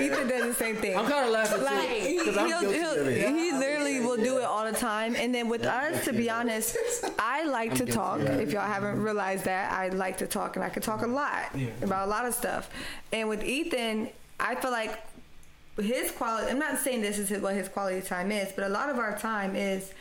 Ethan 0.00 0.28
does 0.28 0.44
the 0.46 0.54
same 0.54 0.76
thing. 0.76 0.96
I'm 0.96 1.06
kind 1.06 1.26
of 1.26 1.32
laughing 1.32 1.62
like 1.64 1.88
too 1.88 1.94
he, 1.94 2.18
because 2.18 2.36
I'm 2.38 2.46
he'll, 2.46 2.60
guilty 2.60 2.78
he'll, 2.78 3.00
of 3.00 3.08
it. 3.08 3.28
he 3.28 3.52
literally 3.52 4.00
will 4.00 4.16
do 4.16 4.38
it 4.38 4.44
all 4.44 4.64
the 4.64 4.76
time. 4.78 5.16
And 5.16 5.34
then 5.34 5.48
with 5.48 5.64
us 5.66 6.04
to 6.06 6.12
be 6.12 6.30
honest 6.30 6.76
i 7.18 7.44
like 7.44 7.74
to 7.74 7.84
talk. 7.86 8.20
of 8.20 8.40
if 8.40 8.52
y'all 8.52 8.62
haven't 8.66 9.02
realized 9.02 9.44
that 9.44 9.72
i 9.72 9.88
like 9.88 10.18
to 10.18 10.26
talk 10.26 10.56
and 10.56 10.64
i 10.64 10.68
can 10.68 10.82
talk 10.82 11.02
a 11.02 11.06
lot 11.06 11.50
Yeah. 11.54 11.68
about 11.82 12.06
a 12.06 12.10
lot 12.10 12.24
of 12.24 12.34
stuff. 12.34 12.70
And 13.12 13.28
with 13.28 13.42
ethan 13.44 14.08
i 14.42 14.54
feel 14.54 14.70
like 14.70 14.98
his 15.80 16.10
quality 16.10 16.50
i'm 16.50 16.58
not 16.58 16.78
saying 16.78 17.00
this 17.00 17.18
is 17.18 17.28
his, 17.30 17.40
what 17.40 17.54
his 17.54 17.68
quality 17.68 18.00
time 18.06 18.30
is 18.30 18.52
but 18.52 18.64
a 18.64 18.68
lot 18.68 18.90
of 18.90 18.98
our 18.98 19.16
time 19.18 19.56
is 19.56 19.92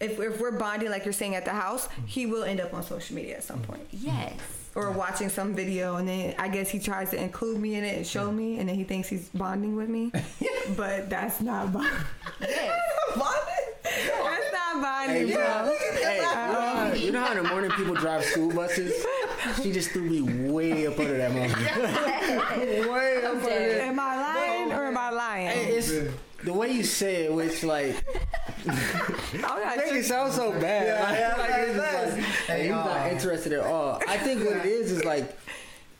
if, 0.00 0.18
if 0.20 0.40
we're 0.40 0.52
bonding 0.52 0.88
like 0.90 1.04
you're 1.04 1.12
saying 1.12 1.34
at 1.34 1.44
the 1.44 1.50
house 1.50 1.88
he 2.06 2.24
will 2.24 2.44
end 2.44 2.60
up 2.60 2.72
on 2.72 2.82
social 2.82 3.14
media 3.14 3.36
at 3.36 3.44
some 3.44 3.60
point 3.60 3.82
yes 3.90 4.32
or 4.74 4.90
watching 4.92 5.28
some 5.28 5.54
video 5.54 5.96
and 5.96 6.06
then 6.08 6.34
I 6.38 6.46
guess 6.46 6.68
he 6.70 6.78
tries 6.78 7.10
to 7.10 7.20
include 7.20 7.58
me 7.60 7.74
in 7.74 7.82
it 7.84 7.96
and 7.96 8.06
show 8.06 8.30
me 8.30 8.58
and 8.60 8.68
then 8.68 8.76
he 8.76 8.84
thinks 8.84 9.08
he's 9.08 9.28
bonding 9.30 9.74
with 9.74 9.88
me. 9.88 10.12
but 10.76 11.10
that's 11.10 11.40
not 11.40 11.72
bonding. 11.72 11.90
yes 12.40 12.78
That's 13.14 14.52
not 14.52 14.82
bonding, 14.82 15.16
Hey, 15.16 15.20
you 15.26 15.34
know, 15.34 15.64
bro. 15.64 15.76
hey, 16.02 16.16
you, 16.16 16.22
know 16.22 16.60
how, 16.60 16.92
you 16.92 17.12
know 17.12 17.20
how 17.20 17.32
in 17.32 17.42
the 17.42 17.48
morning 17.48 17.70
people 17.72 17.94
drive 17.94 18.22
school 18.24 18.52
buses? 18.54 18.92
She 19.62 19.72
just 19.72 19.90
threw 19.90 20.02
me 20.02 20.20
way 20.50 20.86
up 20.86 20.98
under 20.98 21.16
that 21.16 21.32
moment. 21.32 21.56
way 22.90 23.24
up 23.24 23.34
under 23.34 23.44
dead. 23.46 23.70
there. 23.70 23.82
Am 23.82 24.00
I 24.00 24.16
lying 24.16 24.72
or 24.72 24.86
am 24.86 24.98
I 24.98 25.10
lying? 25.10 25.48
Hey, 25.48 25.64
It's 25.76 25.92
the 26.44 26.52
way 26.52 26.72
you 26.72 26.84
say 26.84 27.24
it, 27.24 27.32
which 27.32 27.62
like 27.62 27.96
I 28.68 29.76
think 29.78 29.96
it 29.96 30.04
sounds 30.04 30.34
so 30.34 30.52
bad. 30.52 30.86
Yeah, 30.86 31.36
like, 31.38 31.50
yeah, 31.50 31.66
just 31.66 31.78
like, 31.78 32.24
hey, 32.46 32.62
he's 32.62 32.70
not 32.70 33.12
interested 33.12 33.52
at 33.52 33.60
all. 33.64 34.00
I 34.08 34.16
think 34.18 34.44
what 34.44 34.56
it 34.58 34.66
is 34.66 34.92
is 34.92 35.04
like, 35.04 35.36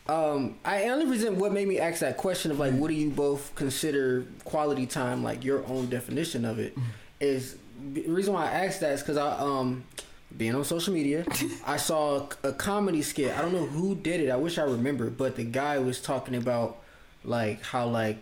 um, 0.07 0.57
I 0.65 0.85
only 0.89 1.05
reason 1.05 1.37
what 1.39 1.51
made 1.51 1.67
me 1.67 1.79
ask 1.79 1.99
that 2.01 2.17
question 2.17 2.51
of 2.51 2.59
like, 2.59 2.73
what 2.73 2.89
do 2.89 2.93
you 2.93 3.09
both 3.09 3.53
consider 3.55 4.25
quality 4.43 4.85
time? 4.85 5.23
Like 5.23 5.43
your 5.43 5.65
own 5.67 5.89
definition 5.89 6.45
of 6.45 6.59
it 6.59 6.77
is 7.19 7.57
the 7.93 8.07
reason 8.07 8.33
why 8.33 8.45
I 8.45 8.65
asked 8.65 8.81
that 8.81 8.93
is 8.93 9.01
because 9.01 9.17
I 9.17 9.37
um. 9.37 9.83
Being 10.37 10.53
on 10.55 10.63
social 10.63 10.93
media, 10.93 11.25
I 11.65 11.77
saw 11.77 12.27
a 12.43 12.53
comedy 12.53 13.01
skit. 13.01 13.35
I 13.37 13.41
don't 13.41 13.51
know 13.53 13.65
who 13.65 13.95
did 13.95 14.21
it. 14.21 14.29
I 14.29 14.35
wish 14.35 14.57
I 14.59 14.63
remember, 14.63 15.09
but 15.09 15.35
the 15.35 15.43
guy 15.43 15.79
was 15.79 15.99
talking 16.01 16.35
about 16.35 16.77
like 17.23 17.61
how 17.63 17.87
like 17.87 18.17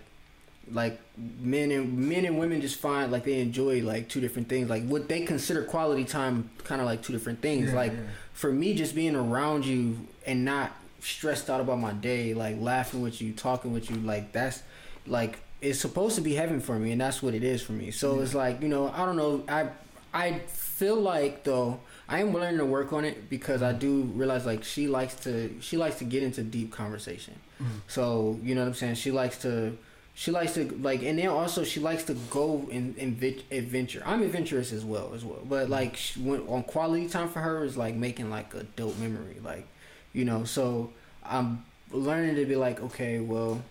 like 0.71 0.99
men 1.39 1.71
and 1.71 1.97
men 1.97 2.25
and 2.25 2.37
women 2.39 2.59
just 2.61 2.77
find 2.79 3.11
like 3.11 3.23
they 3.23 3.39
enjoy 3.39 3.81
like 3.81 4.09
two 4.09 4.19
different 4.19 4.49
things 4.49 4.69
like 4.69 4.85
what 4.85 5.07
they 5.07 5.21
consider 5.21 5.63
quality 5.63 6.03
time 6.03 6.49
kind 6.65 6.81
of 6.81 6.87
like 6.87 7.01
two 7.01 7.13
different 7.13 7.41
things 7.41 7.69
Yeah, 7.69 7.75
like 7.75 7.93
yeah. 7.93 7.99
for 8.33 8.51
me 8.51 8.73
just 8.73 8.93
being 8.93 9.15
around 9.15 9.65
you 9.65 9.97
and 10.25 10.43
not 10.43 10.75
stressed 10.99 11.49
out 11.49 11.61
about 11.61 11.79
my 11.79 11.93
day 11.93 12.33
like 12.33 12.59
laughing 12.59 13.01
with 13.01 13.21
you 13.21 13.31
talking 13.31 13.71
with 13.71 13.89
you 13.89 13.95
like 13.97 14.33
that's 14.33 14.61
like 15.05 15.39
it's 15.61 15.79
supposed 15.79 16.15
to 16.15 16.21
be 16.21 16.33
heaven 16.35 16.59
for 16.59 16.77
me 16.77 16.91
and 16.91 16.99
that's 16.99 17.23
what 17.23 17.33
it 17.33 17.45
is 17.45 17.61
for 17.61 17.71
me 17.71 17.89
so 17.89 18.19
it's 18.19 18.33
like 18.33 18.61
you 18.61 18.67
know 18.67 18.89
i 18.93 19.05
don't 19.05 19.15
know 19.15 19.43
i 19.47 19.67
i 20.13 20.39
feel 20.47 20.97
like 20.99 21.45
though 21.45 21.79
i 22.09 22.19
am 22.19 22.33
learning 22.33 22.57
to 22.57 22.65
work 22.65 22.93
on 22.93 23.05
it 23.05 23.29
because 23.29 23.61
i 23.61 23.71
do 23.71 24.03
realize 24.15 24.45
like 24.45 24.63
she 24.63 24.87
likes 24.87 25.15
to 25.15 25.53
she 25.61 25.77
likes 25.77 25.97
to 25.97 26.03
get 26.03 26.23
into 26.23 26.43
deep 26.43 26.71
conversation. 26.71 27.35
Mm-hmm. 27.61 27.77
So 27.87 28.39
you 28.41 28.55
know 28.55 28.61
what 28.61 28.67
i'm 28.67 28.73
saying? 28.73 28.95
She 28.95 29.11
likes 29.11 29.37
to 29.39 29.77
she 30.13 30.31
likes 30.31 30.53
to 30.55 30.65
like 30.81 31.03
and 31.03 31.19
then 31.19 31.27
also 31.27 31.63
she 31.63 31.79
likes 31.79 32.03
to 32.05 32.13
go 32.29 32.67
and, 32.71 32.97
and 32.97 33.21
adventure. 33.51 34.01
I'm 34.05 34.21
adventurous 34.23 34.71
as 34.71 34.83
well 34.83 35.11
as 35.13 35.23
well. 35.23 35.41
But 35.47 35.69
like 35.69 35.95
she 35.95 36.19
went 36.19 36.47
on 36.49 36.63
quality 36.63 37.07
time 37.07 37.29
for 37.29 37.39
her 37.39 37.63
is 37.63 37.77
like 37.77 37.95
making 37.95 38.29
like 38.29 38.53
a 38.53 38.63
dope 38.63 38.97
memory 38.97 39.37
like 39.43 39.67
you 40.13 40.25
know? 40.25 40.43
So 40.43 40.91
i'm 41.23 41.65
learning 41.91 42.35
to 42.35 42.45
be 42.45 42.55
like 42.55 42.81
okay 42.81 43.19
well 43.19 43.61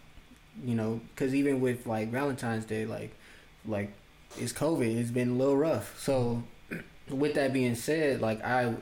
you 0.63 0.75
know 0.75 1.01
because 1.15 1.35
even 1.35 1.61
with 1.61 1.87
like 1.87 2.09
valentine's 2.11 2.65
day 2.65 2.85
like 2.85 3.15
like 3.67 3.93
it's 4.39 4.53
COVID. 4.53 4.97
It's 4.97 5.11
been 5.11 5.31
a 5.31 5.35
little 5.35 5.57
rough. 5.57 5.99
So, 6.01 6.43
with 7.11 7.35
that 7.35 7.53
being 7.53 7.75
said, 7.75 8.21
like 8.21 8.45
I, 8.45 8.75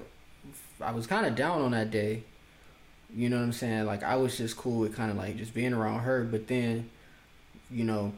I 0.81 0.93
was 0.93 1.07
kind 1.07 1.27
of 1.27 1.35
down 1.35 1.61
on 1.63 1.73
that 1.73 1.91
day. 1.91 2.23
You 3.15 3.29
know 3.29 3.37
what 3.37 3.45
I'm 3.45 3.53
saying? 3.53 3.85
Like 3.87 4.03
I 4.03 4.17
was 4.17 4.37
just 4.37 4.57
cool 4.57 4.81
with 4.81 4.97
kind 4.97 5.11
of 5.11 5.17
like 5.17 5.37
just 5.37 5.55
being 5.55 5.73
around 5.73 6.01
her, 6.01 6.25
but 6.25 6.49
then, 6.49 6.91
you 7.71 7.85
know, 7.85 8.13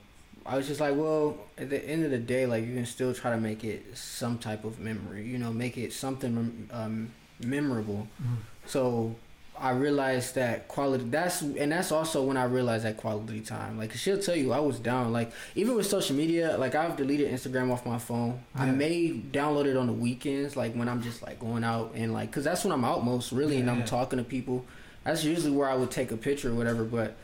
I 0.47 0.57
was 0.57 0.69
just 0.69 0.81
like, 0.81 0.95
well, 0.97 1.37
at 1.59 1.71
the 1.71 1.85
end 1.85 2.05
of 2.05 2.11
the 2.11 2.19
day, 2.19 2.47
like 2.47 2.65
you 2.65 2.75
can 2.75 2.87
still 2.87 3.13
try 3.13 3.33
to 3.33 3.37
make 3.37 3.65
it 3.65 3.97
some 3.97 4.39
type 4.39 4.65
of 4.65 4.79
memory. 4.79 5.25
You 5.27 5.39
know, 5.39 5.53
make 5.53 5.77
it 5.77 5.93
something 5.93 6.69
um, 6.73 7.11
memorable. 7.45 8.07
Mhm. 8.23 8.37
So 8.65 9.17
I 9.59 9.71
realized 9.71 10.35
that 10.35 10.69
quality. 10.69 11.05
That's 11.05 11.43
and 11.43 11.73
that's 11.73 11.93
also 11.93 12.23
when 12.23 12.37
I 12.37 12.45
realized 12.45 12.85
that 12.85 12.97
quality 12.97 13.41
time. 13.41 13.79
Like 13.79 13.93
she'll 13.93 14.19
tell 14.19 14.37
you, 14.37 14.53
I 14.53 14.61
was 14.61 14.79
down. 14.79 15.13
Like 15.13 15.33
even 15.55 15.77
with 15.77 15.87
social 15.87 16.17
media, 16.17 16.57
like 16.59 16.75
I've 16.75 16.97
deleted 16.97 17.31
Instagram 17.31 17.73
off 17.73 17.87
my 17.87 17.99
phone. 17.99 18.41
I 18.55 18.67
may 18.67 19.11
download 19.11 19.67
it 19.67 19.77
on 19.77 19.87
the 19.87 19.93
weekends, 19.93 20.57
like 20.57 20.75
when 20.75 20.89
I'm 20.89 21.03
just 21.03 21.23
like 21.23 21.41
going 21.41 21.65
out 21.65 21.93
and 21.95 22.13
like, 22.13 22.31
cause 22.33 22.45
that's 22.45 22.65
when 22.65 22.73
I'm 22.73 22.85
out 22.85 23.05
most 23.05 23.33
really, 23.33 23.59
and 23.59 23.71
I'm 23.71 23.81
yeah. 23.81 23.87
talking 23.87 24.19
to 24.19 24.25
people. 24.25 24.65
That's 25.05 25.25
usually 25.25 25.53
where 25.53 25.69
I 25.69 25.75
would 25.75 25.91
take 25.91 26.11
a 26.11 26.17
picture 26.17 26.51
or 26.51 26.55
whatever. 26.55 26.85
But 26.85 27.17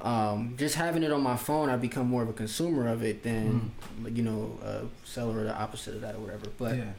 um, 0.00 0.54
just 0.58 0.74
having 0.76 1.02
it 1.02 1.12
on 1.12 1.22
my 1.22 1.36
phone, 1.36 1.68
I 1.68 1.76
become 1.76 2.06
more 2.06 2.22
of 2.22 2.28
a 2.28 2.34
consumer 2.34 2.88
of 2.88 3.02
it 3.02 3.22
than 3.22 3.70
like, 4.02 4.16
you 4.16 4.22
know 4.22 4.58
a 4.62 4.82
seller 5.06 5.40
or 5.40 5.44
the 5.44 5.56
opposite 5.58 5.94
of 5.94 6.00
that 6.02 6.14
or 6.14 6.18
whatever. 6.18 6.46
But 6.58 6.76
yeah. 6.76 6.92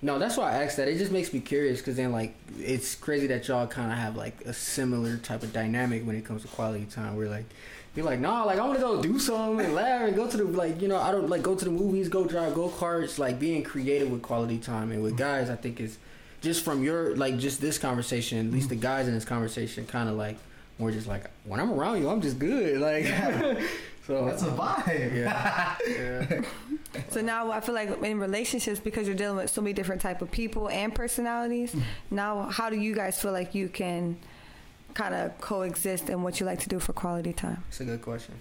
No, 0.00 0.18
that's 0.18 0.36
why 0.36 0.52
I 0.52 0.62
asked 0.62 0.76
that. 0.76 0.88
It 0.88 0.98
just 0.98 1.10
makes 1.10 1.32
me 1.32 1.40
curious 1.40 1.80
because 1.80 1.96
then, 1.96 2.12
like, 2.12 2.34
it's 2.58 2.94
crazy 2.94 3.26
that 3.28 3.48
y'all 3.48 3.66
kind 3.66 3.90
of 3.90 3.98
have 3.98 4.16
like 4.16 4.40
a 4.44 4.52
similar 4.52 5.16
type 5.16 5.42
of 5.42 5.52
dynamic 5.52 6.06
when 6.06 6.14
it 6.14 6.24
comes 6.24 6.42
to 6.42 6.48
quality 6.48 6.84
time. 6.84 7.16
Where 7.16 7.28
like 7.28 7.44
you're 7.96 8.06
like, 8.06 8.20
nah, 8.20 8.44
like 8.44 8.60
I 8.60 8.64
want 8.64 8.78
to 8.78 8.80
go 8.80 9.02
do 9.02 9.18
something 9.18 9.66
and 9.66 9.74
laugh 9.74 10.02
and 10.06 10.14
go 10.14 10.30
to 10.30 10.36
the 10.36 10.44
like, 10.44 10.80
you 10.80 10.86
know, 10.86 10.98
I 10.98 11.10
don't 11.10 11.28
like 11.28 11.42
go 11.42 11.56
to 11.56 11.64
the 11.64 11.70
movies, 11.70 12.08
go 12.08 12.24
drive 12.24 12.54
go 12.54 12.68
karts. 12.68 13.18
Like 13.18 13.40
being 13.40 13.64
creative 13.64 14.10
with 14.10 14.22
quality 14.22 14.58
time 14.58 14.92
and 14.92 15.02
with 15.02 15.14
mm-hmm. 15.14 15.22
guys, 15.22 15.50
I 15.50 15.56
think 15.56 15.80
is 15.80 15.98
just 16.40 16.64
from 16.64 16.84
your 16.84 17.16
like 17.16 17.38
just 17.38 17.60
this 17.60 17.76
conversation. 17.76 18.46
At 18.46 18.52
least 18.52 18.68
the 18.68 18.76
mm-hmm. 18.76 18.82
guys 18.82 19.08
in 19.08 19.14
this 19.14 19.24
conversation, 19.24 19.84
kind 19.84 20.08
of 20.08 20.14
like 20.14 20.36
more 20.78 20.92
just 20.92 21.08
like 21.08 21.28
when 21.44 21.58
I'm 21.58 21.72
around 21.72 22.00
you, 22.00 22.08
I'm 22.08 22.20
just 22.20 22.38
good. 22.38 22.80
Like, 22.80 23.04
so 24.06 24.26
That's 24.26 24.42
a 24.42 24.52
vibe. 24.52 25.16
yeah, 25.16 25.76
yeah. 25.88 26.42
So 27.10 27.20
now 27.20 27.50
I 27.50 27.60
feel 27.60 27.74
like 27.74 28.02
in 28.02 28.18
relationships, 28.18 28.80
because 28.80 29.06
you're 29.06 29.16
dealing 29.16 29.36
with 29.36 29.50
so 29.50 29.60
many 29.60 29.72
different 29.72 30.00
type 30.00 30.22
of 30.22 30.30
people 30.30 30.68
and 30.68 30.94
personalities, 30.94 31.72
mm-hmm. 31.72 32.14
now 32.14 32.42
how 32.50 32.70
do 32.70 32.76
you 32.76 32.94
guys 32.94 33.20
feel 33.20 33.32
like 33.32 33.54
you 33.54 33.68
can 33.68 34.16
kind 34.94 35.14
of 35.14 35.40
coexist 35.40 36.08
and 36.08 36.24
what 36.24 36.40
you 36.40 36.46
like 36.46 36.60
to 36.60 36.68
do 36.68 36.78
for 36.78 36.92
quality 36.92 37.32
time? 37.32 37.64
It's 37.68 37.80
a 37.80 37.84
good 37.84 38.02
question. 38.02 38.34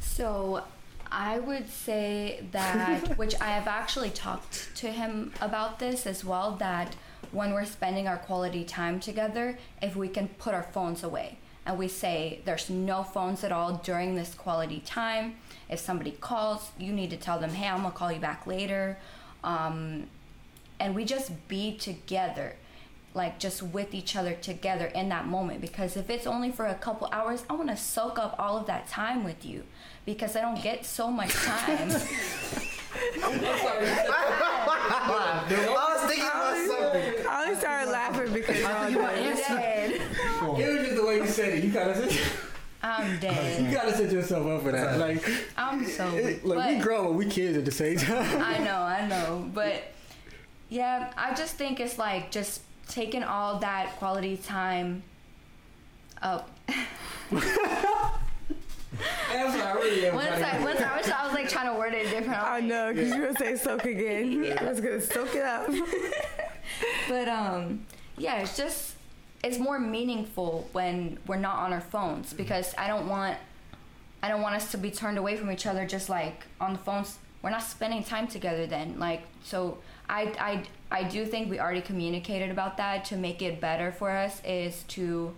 So 0.00 0.64
I 1.10 1.38
would 1.38 1.70
say 1.70 2.44
that, 2.52 3.16
which 3.18 3.34
I 3.40 3.50
have 3.50 3.68
actually 3.68 4.10
talked 4.10 4.74
to 4.76 4.90
him 4.90 5.32
about 5.40 5.78
this 5.78 6.06
as 6.06 6.24
well, 6.24 6.56
that 6.56 6.96
when 7.32 7.52
we're 7.52 7.64
spending 7.64 8.08
our 8.08 8.16
quality 8.16 8.64
time 8.64 9.00
together, 9.00 9.58
if 9.82 9.96
we 9.96 10.08
can 10.08 10.28
put 10.28 10.54
our 10.54 10.62
phones 10.62 11.02
away 11.02 11.38
and 11.66 11.78
we 11.78 11.88
say 11.88 12.40
there's 12.44 12.70
no 12.70 13.02
phones 13.02 13.44
at 13.44 13.52
all 13.52 13.74
during 13.84 14.14
this 14.14 14.34
quality 14.34 14.80
time, 14.86 15.36
if 15.68 15.78
somebody 15.78 16.12
calls, 16.12 16.70
you 16.78 16.92
need 16.92 17.10
to 17.10 17.16
tell 17.16 17.38
them, 17.38 17.50
hey, 17.50 17.68
I'm 17.68 17.82
gonna 17.82 17.90
call 17.90 18.12
you 18.12 18.20
back 18.20 18.46
later. 18.46 18.98
Um, 19.44 20.06
and 20.80 20.94
we 20.94 21.04
just 21.04 21.48
be 21.48 21.76
together 21.76 22.56
like 23.14 23.38
just 23.38 23.62
with 23.62 23.94
each 23.94 24.14
other 24.14 24.34
together 24.34 24.86
in 24.86 25.08
that 25.08 25.26
moment 25.26 25.60
because 25.60 25.96
if 25.96 26.10
it's 26.10 26.26
only 26.26 26.50
for 26.50 26.66
a 26.66 26.74
couple 26.74 27.08
hours 27.10 27.42
i 27.48 27.54
want 27.54 27.68
to 27.68 27.76
soak 27.76 28.18
up 28.18 28.36
all 28.38 28.58
of 28.58 28.66
that 28.66 28.86
time 28.86 29.24
with 29.24 29.46
you 29.46 29.64
because 30.04 30.36
i 30.36 30.40
don't 30.42 30.62
get 30.62 30.84
so 30.84 31.10
much 31.10 31.32
time 31.32 31.90
I 35.76 35.94
was 35.94 36.10
thinking 36.10 36.26
about 36.26 36.56
something. 36.66 37.26
I 37.28 37.42
only 37.44 37.56
started 37.56 37.90
laughing 37.90 38.32
because 38.32 38.58
you're 38.58 38.72
all 38.72 38.90
doing 38.90 39.36
dead 39.36 39.90
It 39.92 40.02
was 40.42 40.86
just 40.86 40.96
the 40.96 41.06
way 41.06 41.16
you 41.16 41.26
said 41.26 41.58
it. 41.58 41.64
You 41.64 41.72
kind 41.72 41.90
of 41.90 41.96
said. 41.96 42.47
I'm 42.88 43.18
dead 43.20 43.62
You 43.64 43.70
gotta 43.72 43.92
set 43.96 44.10
yourself 44.10 44.46
up 44.46 44.62
for 44.62 44.72
that. 44.72 44.98
Like, 44.98 45.28
i'm 45.56 45.84
so 45.84 46.08
it, 46.16 46.44
like 46.44 46.76
we 46.76 46.82
grow 46.82 47.04
but 47.04 47.12
we 47.12 47.26
kids 47.26 47.56
at 47.56 47.64
the 47.64 47.70
same 47.70 47.98
time. 47.98 48.42
i 48.42 48.58
know 48.58 48.80
i 48.80 49.06
know 49.06 49.48
but 49.52 49.92
yeah 50.68 51.12
i 51.16 51.34
just 51.34 51.54
think 51.56 51.80
it's 51.80 51.98
like 51.98 52.30
just 52.30 52.62
taking 52.88 53.22
all 53.22 53.58
that 53.58 53.96
quality 53.96 54.36
time 54.36 55.02
up 56.22 56.50
That's 59.30 59.54
what 59.54 59.66
I 59.66 59.72
really 59.74 60.10
once 60.10 60.28
i 60.28 60.64
once 60.64 60.80
i 60.80 60.96
was 60.96 61.10
i 61.10 61.24
was 61.24 61.34
like 61.34 61.48
trying 61.48 61.72
to 61.72 61.78
word 61.78 61.92
it 61.94 62.10
different 62.10 62.42
I 62.42 62.58
I'm 62.58 62.66
know, 62.66 62.92
because 62.92 63.10
you 63.10 63.16
were 63.18 63.24
going 63.26 63.36
to 63.36 63.40
say 63.44 63.56
soak 63.56 63.84
again. 63.84 64.56
I 64.58 64.64
was 64.64 64.80
going 64.80 65.00
to 65.00 65.06
soak 65.06 65.34
it 65.34 65.44
up. 65.44 65.70
But 67.08 67.28
um, 67.28 67.86
yeah, 68.16 68.40
it's 68.40 68.56
just 68.56 68.94
it's 69.48 69.58
more 69.58 69.78
meaningful 69.78 70.68
when 70.72 71.18
we're 71.26 71.36
not 71.36 71.56
on 71.60 71.72
our 71.72 71.80
phones 71.80 72.28
mm-hmm. 72.28 72.36
because 72.36 72.74
I 72.76 72.86
don't 72.86 73.08
want 73.08 73.38
I 74.22 74.28
don't 74.28 74.42
want 74.42 74.56
us 74.56 74.70
to 74.72 74.78
be 74.78 74.90
turned 74.90 75.16
away 75.16 75.36
from 75.36 75.50
each 75.50 75.64
other 75.64 75.86
just 75.86 76.08
like 76.08 76.44
on 76.60 76.72
the 76.72 76.78
phones. 76.78 77.18
We're 77.40 77.50
not 77.50 77.62
spending 77.62 78.02
time 78.02 78.26
together 78.26 78.66
then. 78.66 78.98
Like 78.98 79.22
so 79.42 79.78
I 80.08 80.22
I 80.38 80.64
I 80.90 81.04
do 81.04 81.24
think 81.24 81.50
we 81.50 81.58
already 81.58 81.80
communicated 81.80 82.50
about 82.50 82.76
that 82.76 83.06
to 83.06 83.16
make 83.16 83.40
it 83.40 83.58
better 83.58 83.90
for 83.90 84.10
us 84.10 84.42
is 84.44 84.82
to 84.88 85.34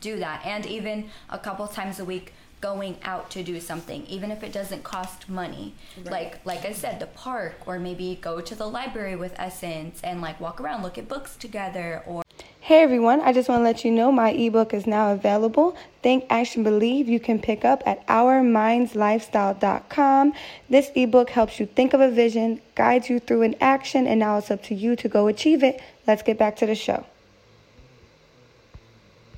do 0.00 0.18
that 0.18 0.44
and 0.44 0.66
even 0.66 1.08
a 1.30 1.38
couple 1.38 1.66
times 1.68 1.98
a 2.00 2.04
week 2.04 2.32
going 2.64 2.96
out 3.02 3.30
to 3.30 3.42
do 3.42 3.60
something 3.60 4.06
even 4.06 4.30
if 4.30 4.42
it 4.42 4.50
doesn't 4.50 4.82
cost 4.82 5.28
money 5.28 5.74
like 6.04 6.42
like 6.46 6.64
i 6.64 6.72
said 6.72 6.98
the 6.98 7.04
park 7.08 7.56
or 7.66 7.78
maybe 7.78 8.18
go 8.22 8.40
to 8.40 8.54
the 8.54 8.66
library 8.66 9.14
with 9.14 9.34
essence 9.38 10.00
and 10.02 10.22
like 10.22 10.40
walk 10.40 10.58
around 10.62 10.82
look 10.82 10.96
at 10.96 11.06
books 11.06 11.36
together 11.36 12.02
or 12.06 12.22
Hey 12.60 12.82
everyone, 12.82 13.20
I 13.20 13.34
just 13.34 13.50
want 13.50 13.60
to 13.60 13.64
let 13.64 13.84
you 13.84 13.90
know 13.90 14.10
my 14.10 14.30
ebook 14.30 14.72
is 14.72 14.86
now 14.86 15.12
available. 15.12 15.76
Think, 16.02 16.24
Action, 16.30 16.62
Believe 16.62 17.10
you 17.10 17.20
can 17.20 17.38
pick 17.38 17.62
up 17.62 17.82
at 17.84 18.06
ourmindslifestyle.com. 18.06 20.32
This 20.70 20.90
ebook 20.94 21.28
helps 21.28 21.60
you 21.60 21.66
think 21.66 21.92
of 21.92 22.00
a 22.00 22.10
vision, 22.10 22.62
guides 22.74 23.10
you 23.10 23.20
through 23.20 23.42
an 23.42 23.54
action, 23.60 24.06
and 24.06 24.18
now 24.18 24.38
it's 24.38 24.50
up 24.50 24.62
to 24.62 24.74
you 24.74 24.96
to 24.96 25.10
go 25.10 25.26
achieve 25.26 25.62
it. 25.62 25.78
Let's 26.06 26.22
get 26.22 26.38
back 26.38 26.56
to 26.56 26.64
the 26.64 26.74
show. 26.74 27.04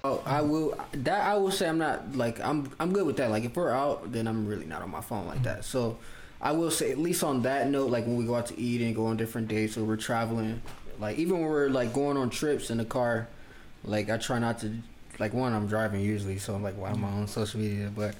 Oh, 0.06 0.22
I 0.24 0.40
will. 0.40 0.78
That 0.92 1.26
I 1.26 1.36
will 1.36 1.50
say 1.50 1.68
I'm 1.68 1.78
not 1.78 2.16
like 2.16 2.38
I'm. 2.40 2.70
I'm 2.78 2.92
good 2.92 3.06
with 3.06 3.16
that. 3.16 3.30
Like 3.30 3.44
if 3.44 3.56
we're 3.56 3.70
out, 3.70 4.12
then 4.12 4.28
I'm 4.28 4.46
really 4.46 4.66
not 4.66 4.82
on 4.82 4.90
my 4.90 5.00
phone 5.00 5.26
like 5.26 5.42
that. 5.42 5.64
So, 5.64 5.98
I 6.40 6.52
will 6.52 6.70
say 6.70 6.92
at 6.92 6.98
least 6.98 7.24
on 7.24 7.42
that 7.42 7.68
note, 7.68 7.90
like 7.90 8.06
when 8.06 8.16
we 8.16 8.24
go 8.24 8.36
out 8.36 8.46
to 8.46 8.58
eat 8.58 8.80
and 8.82 8.94
go 8.94 9.06
on 9.06 9.16
different 9.16 9.48
dates 9.48 9.76
or 9.76 9.84
we're 9.84 9.96
traveling, 9.96 10.62
like 11.00 11.18
even 11.18 11.40
when 11.40 11.48
we're 11.48 11.68
like 11.68 11.92
going 11.92 12.16
on 12.16 12.30
trips 12.30 12.70
in 12.70 12.78
the 12.78 12.84
car, 12.84 13.26
like 13.84 14.08
I 14.08 14.16
try 14.16 14.38
not 14.38 14.60
to. 14.60 14.72
Like 15.18 15.32
one, 15.32 15.54
I'm 15.54 15.66
driving 15.66 16.02
usually, 16.02 16.38
so 16.38 16.54
I'm 16.54 16.62
like, 16.62 16.76
why 16.76 16.90
am 16.90 17.02
I 17.02 17.08
on 17.08 17.26
social 17.26 17.58
media? 17.58 17.90
But, 17.94 18.14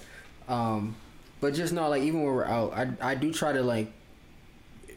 um, 0.49 0.96
but 1.40 1.53
just 1.53 1.72
not 1.72 1.90
like 1.90 2.03
even 2.03 2.22
when 2.22 2.35
we're 2.35 2.46
out, 2.46 2.72
I 2.72 3.12
I 3.12 3.14
do 3.14 3.33
try 3.33 3.53
to 3.53 3.62
like. 3.62 3.92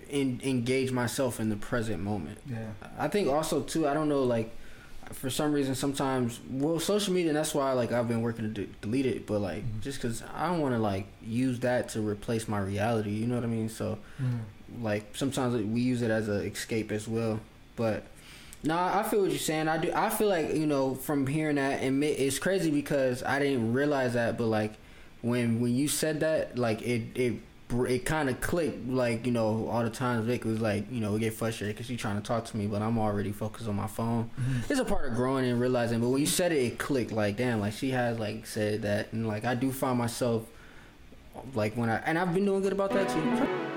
In, 0.09 0.41
engage 0.43 0.91
myself 0.91 1.39
in 1.39 1.49
the 1.49 1.55
present 1.55 2.01
moment. 2.01 2.39
Yeah. 2.49 2.71
I 2.97 3.09
think 3.09 3.27
also 3.27 3.61
too. 3.61 3.87
I 3.87 3.93
don't 3.93 4.09
know, 4.09 4.23
like 4.23 4.49
for 5.11 5.29
some 5.29 5.51
reason, 5.51 5.75
sometimes 5.75 6.39
well, 6.49 6.79
social 6.79 7.13
media. 7.13 7.29
And 7.29 7.37
that's 7.37 7.53
why 7.53 7.71
like 7.73 7.91
I've 7.91 8.07
been 8.07 8.21
working 8.21 8.53
to 8.53 8.65
de- 8.65 8.71
delete 8.81 9.05
it. 9.05 9.25
But 9.27 9.39
like 9.41 9.63
just 9.81 9.99
because 10.01 10.23
I 10.35 10.47
don't 10.47 10.59
want 10.61 10.73
to 10.75 10.79
like 10.79 11.07
use 11.21 11.59
that 11.61 11.89
to 11.89 12.01
replace 12.01 12.47
my 12.47 12.59
reality. 12.59 13.11
You 13.11 13.27
know 13.27 13.35
what 13.35 13.43
I 13.43 13.47
mean? 13.47 13.69
So 13.69 13.97
Mm. 14.21 14.83
like 14.83 15.15
sometimes 15.15 15.55
we 15.65 15.81
use 15.81 16.01
it 16.01 16.11
as 16.11 16.27
an 16.27 16.41
escape 16.45 16.91
as 16.91 17.07
well. 17.07 17.39
But 17.75 18.03
nah, 18.63 18.99
I 18.99 19.03
feel 19.03 19.21
what 19.21 19.29
you're 19.31 19.39
saying. 19.39 19.67
I 19.67 19.77
do. 19.77 19.91
I 19.93 20.09
feel 20.09 20.27
like 20.27 20.53
you 20.53 20.67
know 20.67 20.95
from 20.95 21.25
hearing 21.27 21.55
that, 21.55 21.81
and 21.81 22.03
it's 22.03 22.39
crazy 22.39 22.69
because 22.71 23.23
I 23.23 23.39
didn't 23.39 23.73
realize 23.73 24.13
that. 24.13 24.37
But 24.37 24.47
like 24.47 24.73
when 25.21 25.59
when 25.59 25.75
you 25.75 25.87
said 25.87 26.19
that, 26.21 26.57
like 26.57 26.81
it 26.81 27.01
it 27.15 27.33
it 27.71 28.05
kind 28.05 28.29
of 28.29 28.41
clicked. 28.41 28.87
Like 28.87 29.25
you 29.25 29.31
know 29.31 29.67
all 29.69 29.83
the 29.83 29.89
times 29.89 30.25
Vic 30.25 30.45
was 30.45 30.59
like 30.59 30.91
you 30.91 30.99
know 30.99 31.13
we 31.13 31.19
get 31.19 31.33
frustrated 31.33 31.75
because 31.75 31.87
she's 31.87 31.99
trying 31.99 32.17
to 32.17 32.27
talk 32.27 32.45
to 32.45 32.57
me, 32.57 32.67
but 32.67 32.81
I'm 32.81 32.97
already 32.97 33.31
focused 33.31 33.67
on 33.67 33.75
my 33.75 33.87
phone. 33.87 34.29
Mm-hmm. 34.39 34.71
It's 34.71 34.79
a 34.79 34.85
part 34.85 35.09
of 35.09 35.15
growing 35.15 35.45
and 35.45 35.59
realizing. 35.59 35.99
But 35.99 36.09
when 36.09 36.19
you 36.21 36.27
said 36.27 36.51
it, 36.51 36.57
it 36.57 36.77
clicked. 36.79 37.11
Like 37.11 37.37
damn, 37.37 37.59
like 37.59 37.73
she 37.73 37.91
has 37.91 38.19
like 38.19 38.45
said 38.45 38.81
that, 38.83 39.13
and 39.13 39.27
like 39.27 39.45
I 39.45 39.55
do 39.55 39.71
find 39.71 39.97
myself 39.97 40.45
like 41.53 41.75
when 41.75 41.89
I 41.89 41.97
and 41.97 42.17
I've 42.17 42.33
been 42.33 42.45
doing 42.45 42.61
good 42.61 42.73
about 42.73 42.91
that 42.91 43.09
too. 43.09 43.68